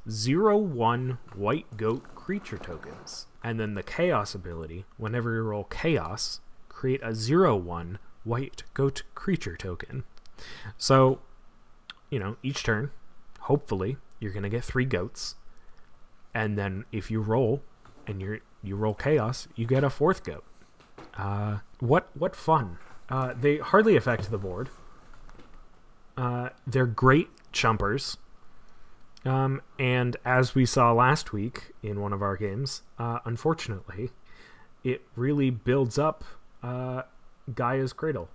[0.09, 3.27] zero one white goat creature tokens.
[3.43, 9.03] And then the chaos ability, whenever you roll chaos, create a zero one white goat
[9.15, 10.03] creature token.
[10.77, 11.19] So,
[12.09, 12.91] you know, each turn,
[13.41, 15.35] hopefully, you're gonna get three goats.
[16.33, 17.61] And then if you roll
[18.07, 20.43] and you you roll chaos, you get a fourth goat.
[21.17, 22.77] Uh, what what fun!
[23.09, 24.69] Uh, they hardly affect the board.
[26.15, 28.17] Uh, they're great chumpers.
[29.25, 34.09] Um, and as we saw last week in one of our games, uh, unfortunately,
[34.83, 36.23] it really builds up
[36.63, 37.03] uh,
[37.53, 38.29] Gaea's Cradle.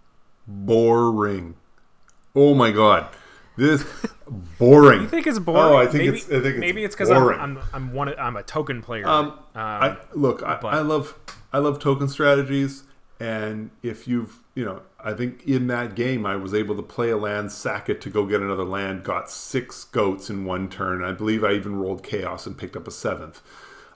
[0.47, 1.57] boring.
[2.35, 3.09] Oh my god,
[3.57, 3.85] this
[4.59, 5.03] boring.
[5.03, 5.63] You think it's boring?
[5.73, 7.29] Oh, I think maybe, it's- I think it's maybe it's because I'm.
[7.31, 9.09] I'm I'm one I'm a token player.
[9.09, 11.19] Um, I, look, I, I love
[11.53, 12.85] I love token strategies,
[13.19, 17.11] and if you've you know, I think in that game I was able to play
[17.11, 21.05] a land, sack it to go get another land, got six goats in one turn.
[21.05, 23.43] I believe I even rolled chaos and picked up a seventh.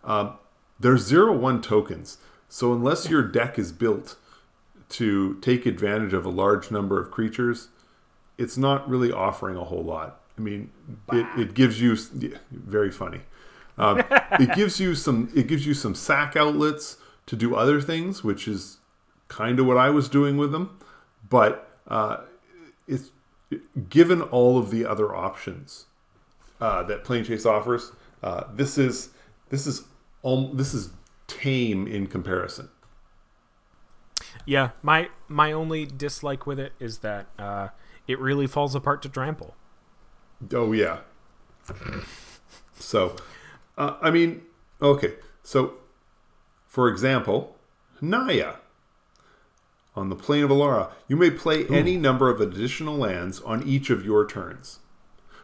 [0.05, 0.35] Um,
[0.79, 2.19] there's zero one tokens,
[2.49, 4.17] so unless your deck is built
[4.91, 7.69] to take advantage of a large number of creatures,
[8.37, 10.21] it's not really offering a whole lot.
[10.37, 10.71] I mean,
[11.11, 13.23] it, it gives you yeah, very funny.
[13.79, 14.03] Um,
[14.39, 18.47] it gives you some it gives you some sack outlets to do other things, which
[18.47, 18.80] is
[19.31, 20.79] kind of what I was doing with them.
[21.27, 22.19] But uh,
[22.87, 23.11] it's
[23.89, 25.87] given all of the other options
[26.61, 27.93] uh, that Planechase offers.
[28.23, 29.11] Uh, this is
[29.49, 29.85] this is
[30.23, 30.91] al- this is
[31.27, 32.69] tame in comparison.
[34.45, 37.69] yeah, my my only dislike with it is that uh,
[38.07, 39.55] it really falls apart to trample.
[40.53, 40.99] Oh yeah.
[42.75, 43.17] So,
[43.79, 44.43] uh, I mean,
[44.81, 45.15] okay.
[45.43, 45.75] So,
[46.67, 47.57] for example,
[48.01, 48.55] Naya.
[50.01, 53.91] On the plane of Alara, you may play any number of additional lands on each
[53.91, 54.79] of your turns.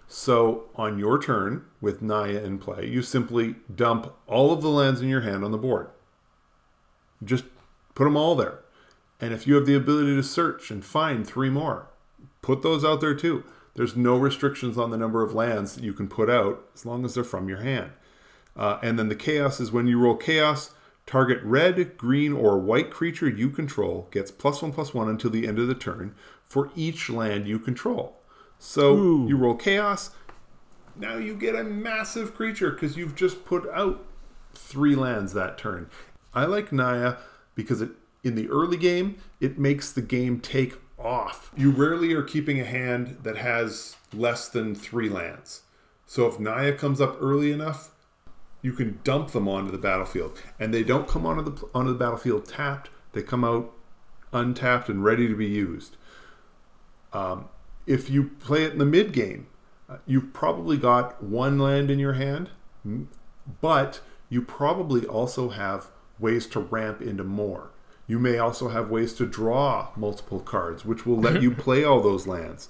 [0.09, 5.03] So on your turn with Naya in play, you simply dump all of the lands
[5.03, 5.91] in your hand on the board.
[7.23, 7.45] Just
[7.95, 8.61] put them all there.
[9.21, 11.89] And if you have the ability to search and find three more,
[12.41, 13.45] put those out there too.
[13.75, 17.05] There's no restrictions on the number of lands that you can put out as long
[17.05, 17.91] as they're from your hand.
[18.57, 20.71] Uh, and then the chaos is when you roll chaos,
[21.07, 25.47] target red, green, or white creature you control gets plus one plus one until the
[25.47, 26.15] end of the turn
[26.49, 28.21] for each land you control.
[28.59, 29.29] So Ooh.
[29.29, 30.11] you roll chaos.
[30.97, 34.05] Now you get a massive creature because you've just put out
[34.55, 35.91] three lands that turn.
[36.35, 37.17] I like Naya
[37.55, 37.91] because it
[38.25, 41.53] in the early game it makes the game take off.
[41.57, 45.63] You rarely are keeping a hand that has less than three lands.
[46.07, 47.91] So if Naya comes up early enough,
[48.67, 51.99] you can dump them onto the battlefield, and they don't come onto the onto the
[51.99, 52.91] battlefield tapped.
[53.13, 53.73] They come out
[54.33, 55.97] untapped and ready to be used.
[57.13, 57.49] Um,
[57.87, 59.47] if you play it in the mid game,
[59.89, 62.51] uh, you've probably got one land in your hand,
[63.61, 65.87] but you probably also have
[66.19, 67.71] ways to ramp into more.
[68.09, 72.01] You may also have ways to draw multiple cards, which will let you play all
[72.01, 72.69] those lands.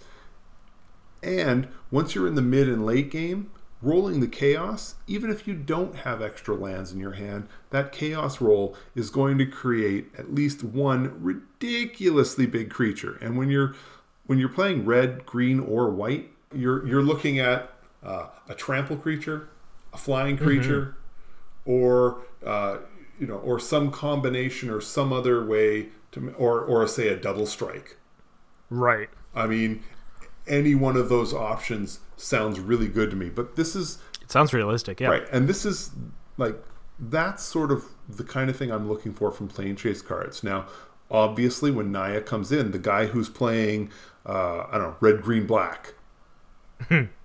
[1.23, 3.51] And once you're in the mid and late game,
[3.83, 8.41] rolling the chaos, even if you don't have extra lands in your hand, that chaos
[8.41, 13.19] roll is going to create at least one ridiculously big creature.
[13.21, 13.75] And when you're
[14.27, 19.49] when you're playing red, green, or white, you're you're looking at uh, a trample creature,
[19.93, 20.97] a flying creature,
[21.65, 22.79] or uh,
[23.21, 27.47] you know, or some combination or some other way to, or or say a double
[27.47, 27.97] strike.
[28.71, 29.09] Right.
[29.35, 29.85] I mean,
[30.47, 33.29] any one of those options sounds really good to me.
[33.29, 35.01] But this is It sounds realistic.
[35.01, 35.09] Yeah.
[35.09, 35.91] right, and this is
[36.37, 36.57] like
[36.99, 40.43] that's sort of the kind of thing I'm looking for from playing chase cards.
[40.43, 40.67] Now,
[41.11, 43.91] obviously, when Naya comes in, the guy who's playing,
[44.25, 45.95] uh, I don't know, red, green, black,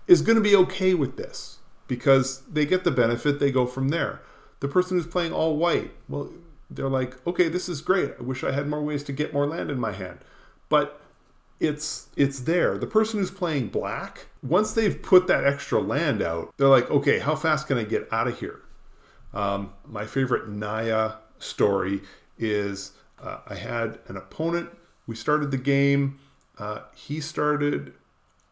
[0.08, 3.40] is going to be okay with this because they get the benefit.
[3.40, 4.22] They go from there.
[4.60, 6.32] The person who's playing all white, well,
[6.70, 8.14] they're like, okay, this is great.
[8.20, 10.20] I wish I had more ways to get more land in my hand,
[10.70, 11.02] but
[11.62, 12.78] it's it's there.
[12.78, 17.20] The person who's playing black, once they've put that extra land out, they're like, okay,
[17.20, 18.62] how fast can I get out of here?
[19.32, 22.02] Um, my favorite Naya story
[22.38, 24.70] is uh, I had an opponent.
[25.06, 26.20] We started the game.
[26.58, 27.94] Uh, he started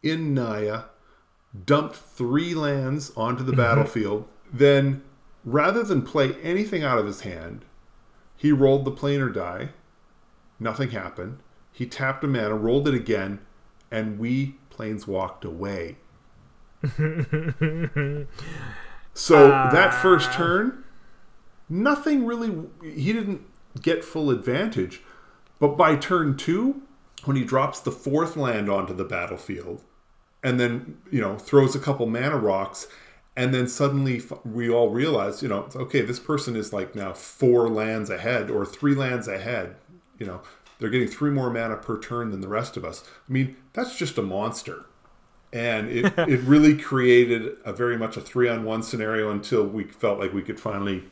[0.02, 0.84] in Naya,
[1.66, 4.26] dumped three lands onto the battlefield.
[4.52, 5.02] Then,
[5.44, 7.64] rather than play anything out of his hand,
[8.36, 9.70] he rolled the planar die.
[10.58, 11.38] Nothing happened.
[11.72, 13.40] He tapped a mana, rolled it again,
[13.90, 15.96] and we planeswalked away.
[19.14, 19.70] so ah.
[19.70, 20.84] that first turn,
[21.68, 22.52] nothing really.
[22.82, 23.42] He didn't
[23.80, 25.02] get full advantage,
[25.58, 26.82] but by turn two,
[27.24, 29.82] when he drops the fourth land onto the battlefield,
[30.42, 32.86] and then you know throws a couple mana rocks,
[33.36, 37.68] and then suddenly we all realize, you know, okay, this person is like now four
[37.68, 39.76] lands ahead or three lands ahead.
[40.18, 40.42] You know,
[40.80, 43.04] they're getting three more mana per turn than the rest of us.
[43.28, 44.86] I mean, that's just a monster.
[45.52, 49.84] And it, it really created a very much a three on one scenario until we
[49.84, 51.04] felt like we could finally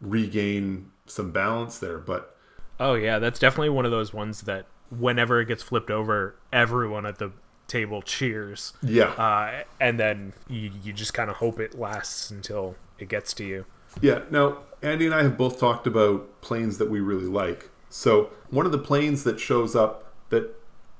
[0.00, 1.98] regain some balance there.
[1.98, 2.36] But
[2.78, 7.06] Oh yeah, that's definitely one of those ones that whenever it gets flipped over, everyone
[7.06, 7.32] at the
[7.68, 8.74] table cheers.
[8.82, 13.34] yeah, Uh, and then you, you just kind of hope it lasts until it gets
[13.34, 13.66] to you.
[14.00, 14.20] Yeah.
[14.30, 17.70] Now, Andy and I have both talked about planes that we really like.
[17.88, 20.54] So, one of the planes that shows up that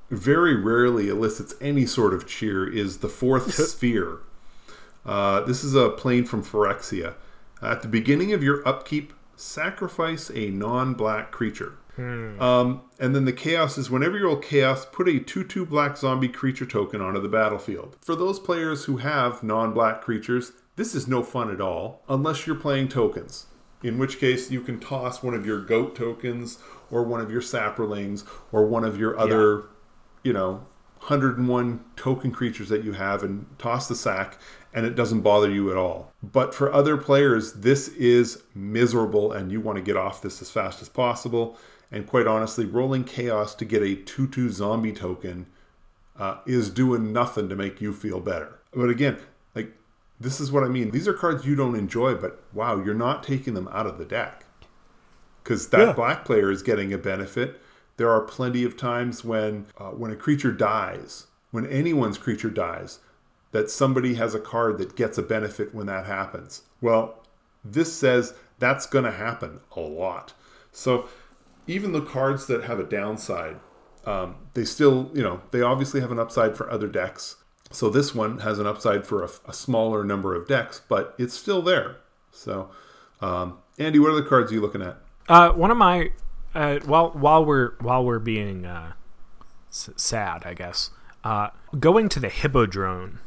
[0.09, 4.19] very rarely elicits any sort of cheer is the fourth sphere.
[5.05, 7.15] Uh, this is a plane from Phyrexia.
[7.61, 11.77] At the beginning of your upkeep, sacrifice a non black creature.
[12.39, 15.97] Um, and then the chaos is whenever you roll chaos, put a 2 2 black
[15.97, 17.97] zombie creature token onto the battlefield.
[18.01, 22.45] For those players who have non black creatures, this is no fun at all unless
[22.45, 23.47] you're playing tokens.
[23.83, 26.57] In which case, you can toss one of your goat tokens
[26.91, 29.65] or one of your saprolings or one of your other,
[30.23, 30.65] you know,
[30.99, 34.37] 101 token creatures that you have and toss the sack
[34.73, 36.11] and it doesn't bother you at all.
[36.21, 40.51] But for other players, this is miserable and you want to get off this as
[40.51, 41.57] fast as possible.
[41.91, 45.47] And quite honestly, rolling chaos to get a 2 2 zombie token
[46.19, 48.59] uh, is doing nothing to make you feel better.
[48.73, 49.17] But again,
[49.55, 49.71] like,
[50.19, 50.91] this is what I mean.
[50.91, 54.05] These are cards you don't enjoy, but wow, you're not taking them out of the
[54.05, 54.43] deck.
[55.47, 55.93] Because that Yeah.
[55.93, 57.61] black player is getting a benefit.
[57.95, 62.99] There are plenty of times when uh, when a creature dies, when anyone's creature dies,
[63.53, 66.63] that somebody has a card that gets a benefit when that happens.
[66.81, 67.23] Well,
[67.63, 70.33] this says that's going to happen a lot.
[70.73, 71.07] So
[71.65, 73.55] even the cards that have a downside,
[74.05, 77.37] um, they still, you know, they obviously have an upside for other decks.
[77.71, 81.33] So this one has an upside for a, a smaller number of decks, but it's
[81.33, 81.97] still there.
[82.31, 82.69] So,
[83.21, 84.97] um, Andy, what are the cards you looking at?
[85.27, 86.11] Uh, one of my
[86.55, 88.93] uh, while while we're while we're being uh,
[89.69, 90.91] s- sad, I guess.
[91.23, 91.49] Uh,
[91.79, 93.19] going to the Hippodrome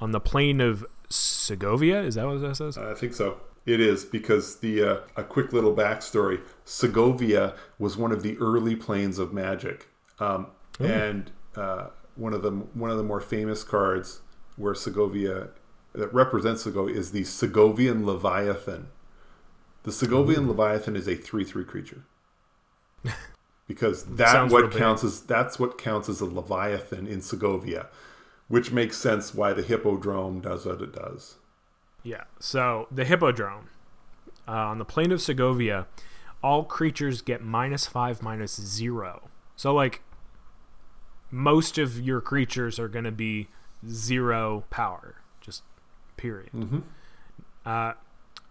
[0.00, 2.00] on the plane of Segovia.
[2.02, 2.78] Is that what that says?
[2.78, 3.40] I think so.
[3.66, 6.40] It is because the uh, a quick little backstory.
[6.64, 9.88] Segovia was one of the early planes of Magic,
[10.18, 10.48] um,
[10.80, 14.22] and uh, one of the one of the more famous cards
[14.56, 15.48] where Segovia
[15.94, 18.88] that represents Segovia is the Segovian Leviathan.
[19.84, 22.04] The Segovian Leviathan is a three-three creature
[23.66, 24.78] because that what big.
[24.78, 27.88] counts as that's what counts as a Leviathan in Segovia,
[28.48, 31.36] which makes sense why the Hippodrome does what it does.
[32.02, 32.24] Yeah.
[32.38, 33.68] So the Hippodrome
[34.46, 35.86] uh, on the plane of Segovia,
[36.42, 39.30] all creatures get minus five, minus zero.
[39.56, 40.02] So like
[41.30, 43.48] most of your creatures are going to be
[43.88, 45.62] zero power, just
[46.16, 46.50] period.
[47.64, 47.92] Uh,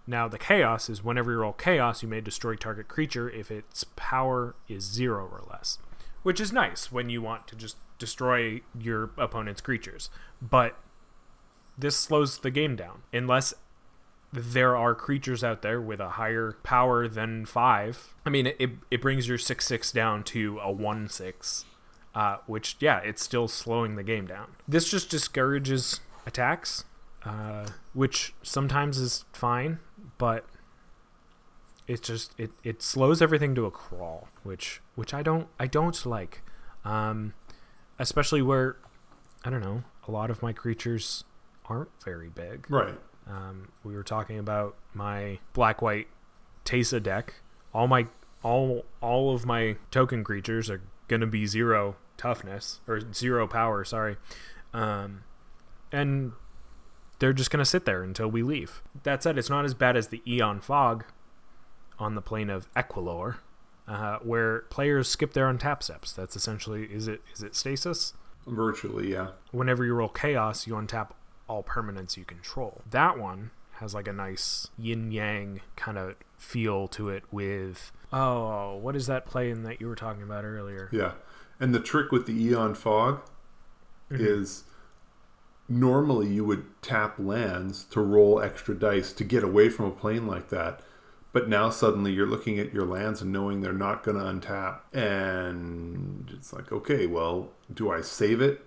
[0.08, 3.84] now the chaos is whenever you roll chaos, you may destroy target creature if its
[3.96, 5.78] power is zero or less,
[6.24, 10.10] which is nice when you want to just destroy your opponent's creatures.
[10.42, 10.78] But
[11.78, 13.54] this slows the game down unless
[14.34, 18.14] there are creatures out there with a higher power than five.
[18.26, 21.66] I mean, it, it brings your six six down to a one six,
[22.16, 24.56] uh, which yeah, it's still slowing the game down.
[24.68, 26.86] This just discourages attacks,
[27.26, 29.80] uh, which sometimes is fine,
[30.22, 30.46] but
[31.88, 36.06] it just it, it slows everything to a crawl, which which I don't I don't
[36.06, 36.44] like,
[36.86, 37.34] um,
[37.98, 38.78] especially where
[39.44, 41.24] I don't know a lot of my creatures
[41.66, 42.70] aren't very big.
[42.70, 42.94] Right.
[43.28, 46.08] Um, we were talking about my black white
[46.66, 47.34] Teysa deck.
[47.74, 48.06] All my
[48.44, 53.84] all all of my token creatures are gonna be zero toughness or zero power.
[53.84, 54.18] Sorry,
[54.72, 55.24] um,
[55.92, 56.34] and
[57.22, 58.82] they're just gonna sit there until we leave.
[59.04, 61.06] That said, it's not as bad as the Eon Fog
[62.00, 63.36] on the plane of Equilor,
[63.88, 66.12] uh, where players skip their untap steps.
[66.12, 68.14] That's essentially is it is it stasis?
[68.48, 69.30] Virtually, yeah.
[69.52, 71.12] whenever you roll chaos, you untap
[71.48, 72.82] all permanents you control.
[72.90, 78.78] That one has like a nice yin yang kind of feel to it with oh,
[78.78, 80.90] what is that plane that you were talking about earlier?
[80.92, 81.12] Yeah.
[81.60, 83.22] And the trick with the Eon Fog
[84.10, 84.64] is
[85.72, 90.28] normally you would tap lands to roll extra dice to get away from a plane
[90.28, 90.82] like that.
[91.34, 94.80] But now suddenly you're looking at your lands and knowing they're not going to untap.
[94.94, 98.66] And it's like, okay, well, do I save it?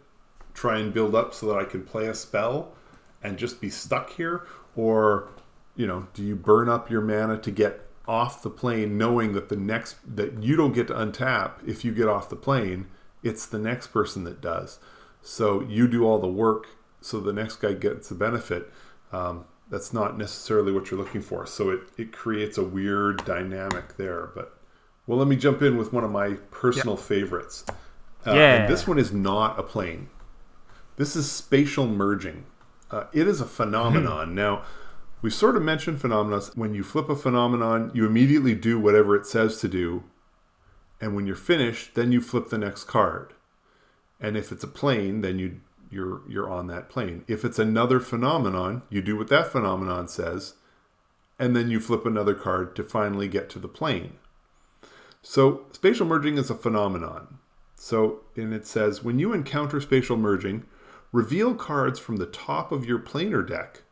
[0.54, 2.72] Try and build up so that I can play a spell
[3.22, 4.46] and just be stuck here?
[4.74, 5.28] Or,
[5.76, 9.48] you know, do you burn up your mana to get off the plane knowing that
[9.48, 12.86] the next that you don't get to untap if you get off the plane
[13.22, 14.78] it's the next person that does
[15.22, 16.66] so you do all the work
[17.04, 18.70] so the next guy gets the benefit
[19.12, 23.96] um, that's not necessarily what you're looking for so it, it creates a weird dynamic
[23.96, 24.58] there but
[25.06, 27.64] well let me jump in with one of my personal favorites
[28.26, 28.54] uh, Yeah.
[28.62, 30.08] and this one is not a plane
[30.96, 32.44] this is spatial merging
[32.90, 34.62] uh, it is a phenomenon now
[35.22, 36.42] We've sort of mentioned phenomena.
[36.54, 40.04] When you flip a phenomenon, you immediately do whatever it says to do.
[41.00, 43.32] And when you're finished, then you flip the next card.
[44.20, 45.62] And if it's a plane, then you
[45.94, 47.24] you're you're on that plane.
[47.28, 50.54] If it's another phenomenon, you do what that phenomenon says,
[51.38, 54.14] and then you flip another card to finally get to the plane.
[55.22, 57.38] So spatial merging is a phenomenon.
[57.76, 60.64] So and it says when you encounter spatial merging,
[61.12, 63.82] reveal cards from the top of your planar deck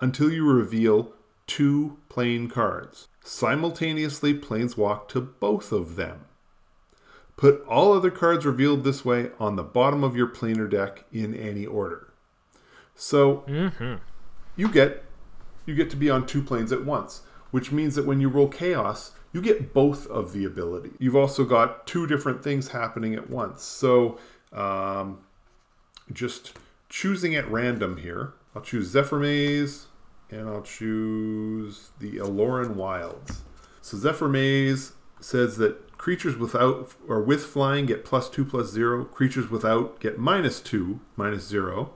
[0.00, 1.12] until you reveal
[1.46, 3.08] two plane cards.
[3.22, 6.24] Simultaneously planeswalk to both of them.
[7.40, 11.34] Put all other cards revealed this way on the bottom of your planar deck in
[11.34, 12.12] any order.
[12.94, 13.44] So
[14.56, 15.04] you get
[15.64, 18.46] you get to be on two planes at once, which means that when you roll
[18.46, 20.90] chaos, you get both of the ability.
[20.98, 23.62] You've also got two different things happening at once.
[23.62, 24.18] So
[24.52, 25.20] um,
[26.12, 26.52] just
[26.90, 28.34] choosing at random here.
[28.54, 29.86] I'll choose Zephyr Maze
[30.30, 33.40] and I'll choose the Eloren Wilds.
[33.80, 39.04] So Zephyr Maze says that creatures without or with flying get plus two plus zero.
[39.04, 41.92] Creatures without get minus two minus zero.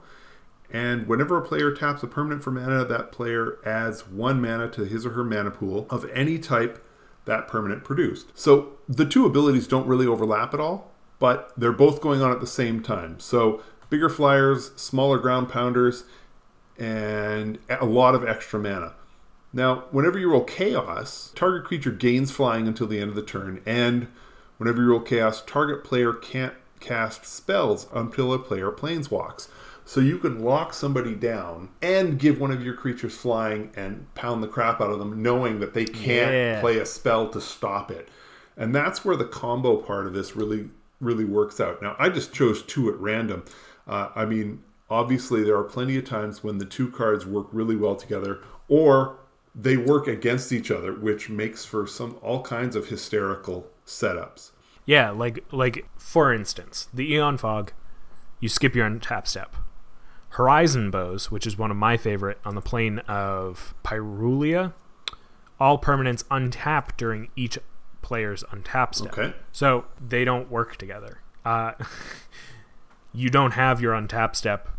[0.69, 4.85] And whenever a player taps a permanent for mana, that player adds one mana to
[4.85, 6.85] his or her mana pool of any type
[7.25, 8.27] that permanent produced.
[8.37, 12.41] So the two abilities don't really overlap at all, but they're both going on at
[12.41, 13.19] the same time.
[13.19, 16.03] So bigger flyers, smaller ground pounders,
[16.77, 18.93] and a lot of extra mana.
[19.55, 23.61] Now, whenever you roll Chaos, target creature gains flying until the end of the turn,
[23.65, 24.07] and
[24.57, 29.47] whenever you roll Chaos, target player can't cast spells until a player planeswalks.
[29.85, 34.43] So you can lock somebody down and give one of your creatures flying and pound
[34.43, 36.59] the crap out of them, knowing that they can't Yeah.
[36.59, 38.09] play a spell to stop it.
[38.57, 41.81] And that's where the combo part of this really, really works out.
[41.81, 43.43] Now, I just chose two at random.
[43.87, 47.77] Uh, I mean, obviously, there are plenty of times when the two cards work really
[47.77, 49.19] well together, or
[49.55, 54.51] they work against each other, which makes for some all kinds of hysterical setups.
[54.85, 57.71] Yeah, like like for instance, the Eon Fog,
[58.39, 59.55] you skip your untap step.
[60.29, 64.73] Horizon Boughs, which is one of my favorite on the plane of Pyrulea,
[65.59, 67.57] all permanents untap during each
[68.01, 69.17] player's untap step.
[69.17, 69.33] Okay.
[69.53, 71.21] So they don't work together.
[71.45, 71.71] Uh,
[73.13, 74.69] you don't have your untap step,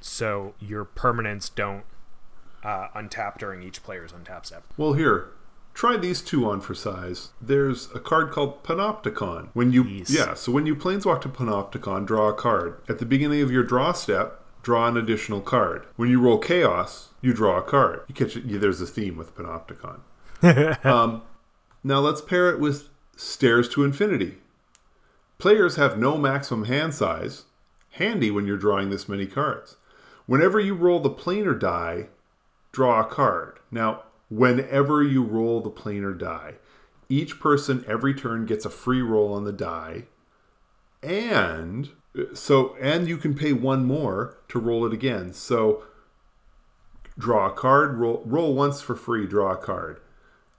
[0.00, 1.84] so your permanents don't
[2.62, 4.64] uh, untap during each player's untap step.
[4.76, 5.28] Well, here,
[5.74, 7.30] try these two on for size.
[7.40, 9.48] There's a card called Panopticon.
[9.52, 12.80] When you yeah, so when you planeswalk to Panopticon, draw a card.
[12.88, 15.86] At the beginning of your draw step, draw an additional card.
[15.96, 18.02] When you roll Chaos, you draw a card.
[18.08, 18.44] You catch it.
[18.44, 20.00] Yeah, there's a theme with Panopticon.
[20.84, 21.22] um,
[21.82, 24.38] now let's pair it with Stairs to Infinity.
[25.38, 27.44] Players have no maximum hand size.
[27.92, 29.76] Handy when you're drawing this many cards.
[30.26, 32.06] Whenever you roll the planar die,
[32.72, 33.58] draw a card.
[33.70, 36.54] Now, whenever you roll the planar die,
[37.08, 40.04] each person every turn gets a free roll on the die,
[41.02, 41.90] and
[42.34, 45.32] so and you can pay one more to roll it again.
[45.32, 45.84] So
[47.18, 50.00] draw a card, roll roll once for free, draw a card.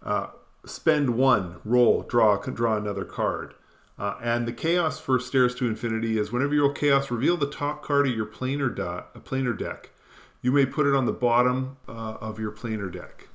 [0.04, 0.28] Uh,
[0.66, 3.54] spend one, roll, draw draw another card.
[3.98, 7.46] Uh, and the chaos for Stairs to Infinity is whenever you roll chaos, reveal the
[7.46, 9.91] top card of your planar, dot, a planar deck.
[10.42, 13.28] You may put it on the bottom uh, of your planar deck.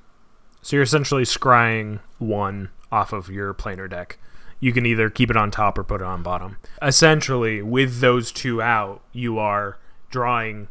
[0.61, 4.19] So you're essentially scrying one off of your planar deck.
[4.59, 6.57] You can either keep it on top or put it on bottom.
[6.81, 9.77] Essentially, with those two out, you are
[10.09, 10.67] drawing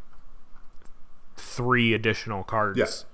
[1.37, 3.05] three additional cards Yes.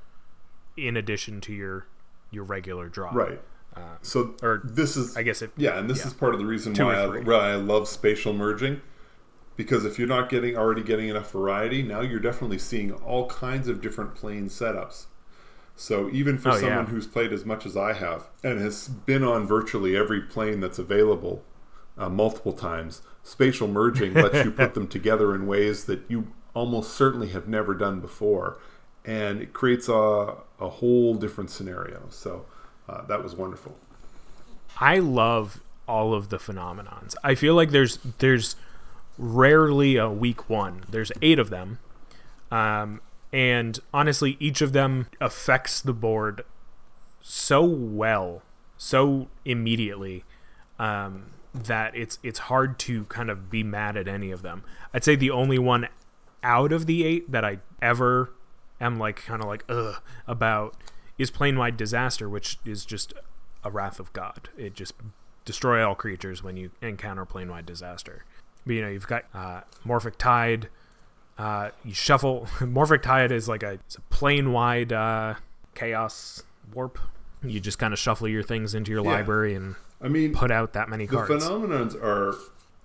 [0.76, 1.86] in addition to your
[2.30, 3.10] your regular draw.
[3.12, 3.40] Right.
[4.00, 6.06] so or this is I guess it yeah, and this yeah.
[6.06, 8.80] is part of the reason Two why I, why I love spatial merging.
[9.57, 13.68] Because if you're not getting already getting enough variety, now you're definitely seeing all kinds
[13.68, 15.07] of different plane setups.
[15.76, 16.90] So even for Oh, someone yeah.
[16.90, 20.78] who's played as much as I have and has been on virtually every plane that's
[20.78, 21.44] available
[21.98, 26.92] uh, multiple times, spatial merging lets you put them together in ways that you almost
[26.92, 28.59] certainly have never done before,
[29.05, 32.05] and it creates a a whole different scenario.
[32.11, 32.46] So
[32.88, 33.76] uh, that was wonderful.
[34.80, 37.14] I love all of the phenomenons.
[37.24, 38.57] I feel like there's there's
[39.18, 40.84] rarely a week one.
[40.88, 41.78] There's eight of them,
[42.50, 43.00] um,
[43.32, 46.44] and honestly, each of them affects the board
[47.20, 48.42] so well,
[48.76, 50.24] so immediately,
[50.78, 54.64] um, that it's it's hard to kind of be mad at any of them.
[54.92, 55.88] I'd say the only one
[56.42, 58.32] out of the eight that I ever
[58.80, 60.74] am like kind of like ugh about
[61.18, 63.14] is Planewide Disaster, which is just
[63.64, 64.48] a wrath of God.
[64.56, 64.94] It just
[65.44, 68.24] destroy all creatures when you encounter Planewide Disaster.
[68.66, 70.68] But you know you've got uh, morphic tide.
[71.38, 75.34] Uh, you shuffle morphic tide is like a, it's a plane wide uh,
[75.74, 76.42] chaos
[76.74, 76.98] warp.
[77.42, 79.10] You just kind of shuffle your things into your Yeah.
[79.10, 81.28] library and I mean, put out that many the cards.
[81.44, 82.34] The phenomenons are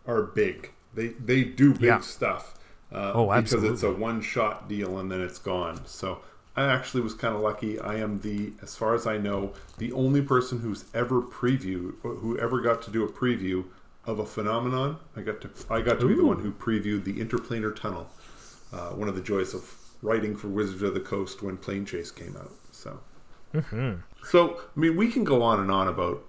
[0.08, 0.72] are big.
[0.94, 2.00] They they do big Yeah.
[2.00, 2.54] stuff.
[2.92, 5.86] Uh, Oh, because it's a one shot deal and then it's gone.
[5.86, 6.20] So
[6.56, 7.80] I actually was kind of lucky.
[7.80, 12.38] I am the, as far as I know, the only person who's ever previewed, who
[12.40, 13.66] ever got to do a preview
[14.08, 14.98] of a phenomenon.
[15.16, 18.10] I got to I got to be the one who previewed the interplanar tunnel.
[18.74, 22.36] Uh, one of the joys of writing for Wizards of the Coast when Planechase came
[22.38, 22.52] out.
[22.72, 23.00] So.
[24.24, 26.24] So, I mean, we can go on and on about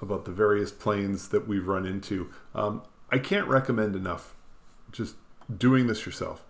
[0.00, 2.30] about the various planes that we've run into.
[2.54, 4.34] Um, I can't recommend enough
[4.92, 5.16] just
[5.54, 6.44] doing this yourself.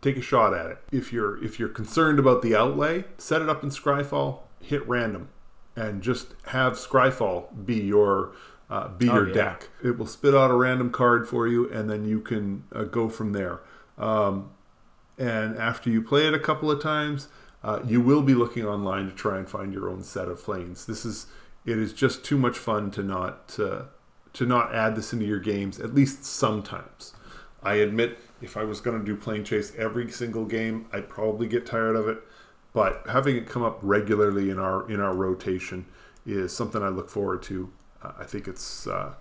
[0.00, 0.78] Take a shot at it.
[0.90, 5.28] If you're if you're concerned about the outlay, set it up in Scryfall, hit random,
[5.76, 8.32] and just have Scryfall be your
[8.72, 9.34] uh, be Oh, your yeah.
[9.34, 9.68] deck.
[9.84, 13.08] It will spit out a random card for you, and then you can uh, go
[13.08, 13.60] from there.
[13.98, 14.50] Um,
[15.18, 17.28] and after you play it a couple of times,
[17.62, 20.86] uh, you will be looking online to try and find your own set of planes.
[20.86, 21.26] This is
[21.64, 23.82] it is just too much fun to not uh,
[24.32, 27.12] to not add this into your games at least sometimes.
[27.62, 31.64] I admit if I was going to do Planechase every single game, I'd probably get
[31.66, 32.18] tired of it.
[32.72, 35.84] But having it come up regularly in our in our rotation
[36.26, 37.70] is something I look forward to.
[38.02, 39.14] Uh, I think it's uh,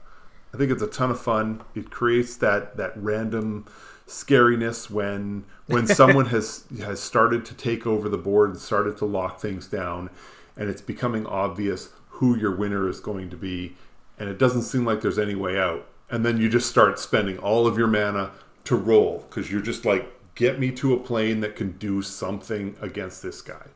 [0.53, 1.61] I think it's a ton of fun.
[1.75, 3.65] It creates that that random
[4.07, 9.05] scariness when when someone has has started to take over the board and started to
[9.05, 10.09] lock things down,
[10.57, 13.75] and it's becoming obvious who your winner is going to be,
[14.19, 15.87] and it doesn't seem like there's any way out.
[16.09, 18.31] And then you just start spending all of your mana
[18.65, 22.75] to roll because you're just like get me to a plane that can do something
[22.81, 23.67] against this guy.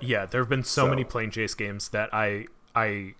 [0.00, 3.14] Yeah, there have been so, So- many Planechase games that I I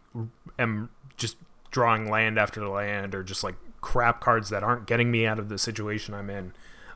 [0.61, 1.37] am just
[1.71, 5.49] drawing land after land or just like crap cards that aren't getting me out of
[5.49, 6.53] the situation I'm in.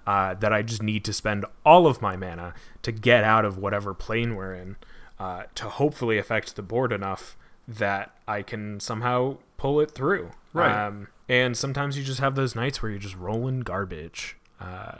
[0.06, 2.52] Uh, that I just need to spend all of my mana
[2.82, 4.76] to get out of whatever plane we're in
[5.18, 10.32] uh, to hopefully affect the board enough that I can somehow pull it through.
[10.52, 10.86] Right.
[10.86, 14.36] Um, and sometimes you just have those nights where you're just rolling garbage.
[14.60, 14.96] Uh,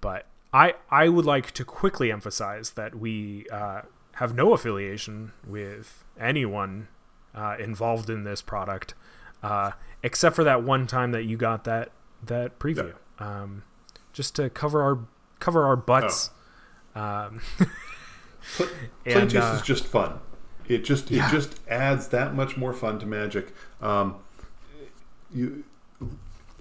[0.00, 3.82] but I I would like to quickly emphasize that we uh,
[4.16, 6.88] have no affiliation with anyone
[7.36, 8.94] uh, involved in this product,
[9.42, 9.72] uh,
[10.02, 11.90] except for that one time that you got that
[12.24, 13.62] that preview, um,
[14.12, 14.98] just to cover our
[15.38, 16.30] cover our butts.
[16.94, 17.40] Um,
[19.04, 20.20] And, chase uh, is just fun.
[20.68, 21.28] It just Yeah.
[21.28, 23.52] it just adds that much more fun to Magic.
[23.80, 24.16] Um,
[25.32, 25.64] you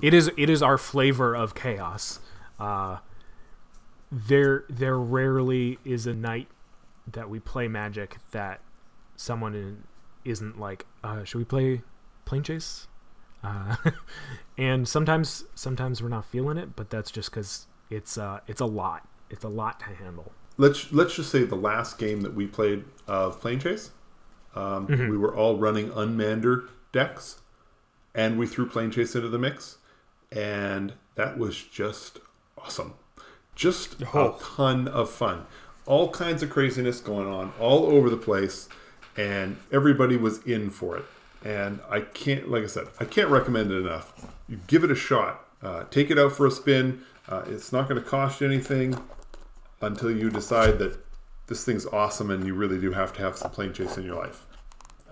[0.02, 2.20] it is it is our flavor of chaos.
[2.60, 2.98] Uh,
[4.12, 6.48] there there rarely is a night
[7.12, 8.62] that we play Magic that
[9.16, 9.84] someone in,
[10.26, 11.82] isn't like, uh, should we play
[12.26, 12.88] Planechase?
[13.44, 13.76] Uh,
[14.58, 18.66] and sometimes sometimes we're not feeling it, but that's just because it's uh, it's a
[18.66, 19.08] lot.
[19.30, 20.32] It's a lot to handle.
[20.58, 23.90] let's let's just say the last game that we played of Planechase,
[24.56, 25.10] um, Mm-hmm.
[25.10, 27.42] we were all running unmander decks,
[28.16, 29.78] and we threw Planechase into the mix,
[30.32, 32.20] and that was just
[32.58, 32.94] awesome.
[33.56, 34.36] Just Oh.
[34.36, 35.46] a ton of fun.
[35.86, 38.68] All kinds of craziness going on all over the place,
[39.18, 41.06] and everybody was in for it.
[41.44, 44.28] And I can't, like I said, I can't recommend it enough.
[44.48, 45.46] You give it a shot.
[45.62, 47.04] Uh, take it out for a spin.
[47.28, 48.98] Uh, it's not going to cost you anything
[49.82, 50.98] until you decide that
[51.48, 54.46] this thing's awesome and you really do have to have some Planechase in your life.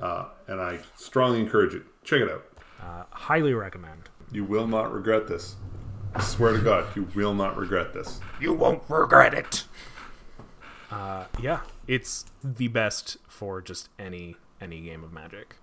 [0.01, 1.84] Uh, and I strongly encourage it.
[2.04, 2.45] Check it out.
[2.82, 4.10] Uh, highly recommend.
[4.32, 5.56] You will not regret this.
[6.16, 8.20] I swear to God, you will not regret this.
[8.39, 9.66] You won't regret it.
[10.94, 15.56] Uh, yeah, it's the best for just any any game of Magic.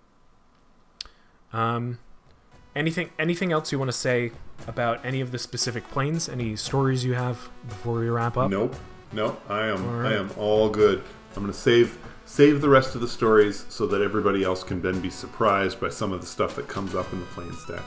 [1.53, 2.01] Um,
[2.75, 4.33] anything anything else you want to say
[4.67, 6.29] about any of the specific planes?
[6.29, 8.51] Any stories you have before we wrap up?
[8.51, 8.75] Nope,
[9.13, 9.41] nope.
[9.49, 10.15] I am, right.
[10.15, 11.01] I am all good.
[11.37, 14.83] I'm going to save save the rest of the stories so that everybody else can
[14.83, 17.85] then be surprised by some of the stuff that comes up in the planes decks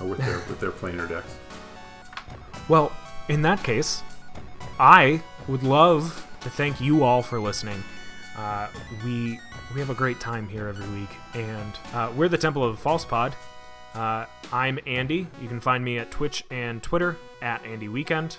[0.00, 1.34] or with their with their planar decks.
[2.68, 2.92] Well,
[3.28, 4.04] in that case,
[4.78, 7.82] I would love to thank you all for listening.
[8.36, 8.68] Uh,
[9.04, 9.38] we
[9.74, 12.82] we have a great time here every week, and uh, we're the Temple of the
[12.82, 13.34] False Pod.
[13.94, 15.26] Uh, I'm Andy.
[15.40, 18.38] You can find me at Twitch and Twitter at Andy Weekend.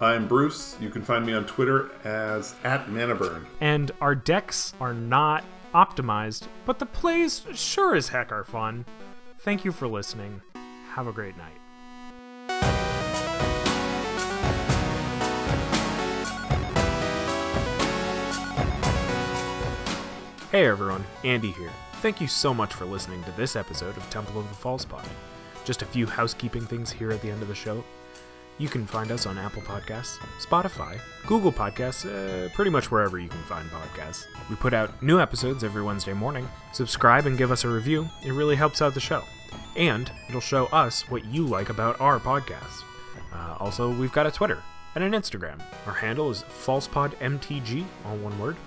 [0.00, 0.76] I'm Bruce.
[0.80, 3.44] You can find me on Twitter as at Manaburn.
[3.60, 5.44] And our decks are not
[5.74, 8.84] optimized, but the plays sure as heck are fun.
[9.40, 10.42] Thank you for listening.
[10.94, 11.61] Have a great night.
[20.52, 21.72] Hey everyone, Andy here.
[22.02, 25.08] Thank you so much for listening to this episode of Temple of the False Pod.
[25.64, 27.82] Just a few housekeeping things here at the end of the show.
[28.58, 33.30] You can find us on Apple Podcasts, Spotify, Google Podcasts, uh, pretty much wherever you
[33.30, 34.26] can find podcasts.
[34.50, 36.46] We put out new episodes every Wednesday morning.
[36.74, 39.24] Subscribe and give us a review, it really helps out the show.
[39.74, 42.82] And it'll show us what you like about our podcast.
[43.32, 44.62] Uh, also, we've got a Twitter
[44.94, 45.62] and an Instagram.
[45.86, 48.58] Our handle is falsepodmtg, all one word.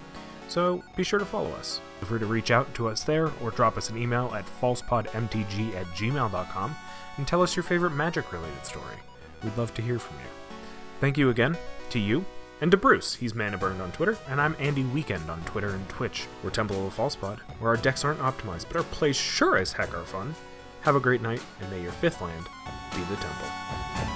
[0.47, 1.81] So be sure to follow us.
[1.99, 5.75] Feel free to reach out to us there or drop us an email at falsepodmtg
[5.75, 6.75] at gmail.com
[7.17, 8.97] and tell us your favorite magic related story.
[9.43, 10.29] We'd love to hear from you.
[10.99, 11.57] Thank you again
[11.89, 12.25] to you
[12.61, 13.15] and to Bruce.
[13.15, 16.25] He's Mana Burned on Twitter, and I'm Andy Weekend on Twitter and Twitch.
[16.43, 19.57] We're Temple of the False Pod, where our decks aren't optimized, but our plays sure
[19.57, 20.35] as heck are fun.
[20.81, 22.45] Have a great night, and may your fifth land
[22.91, 24.14] be the temple.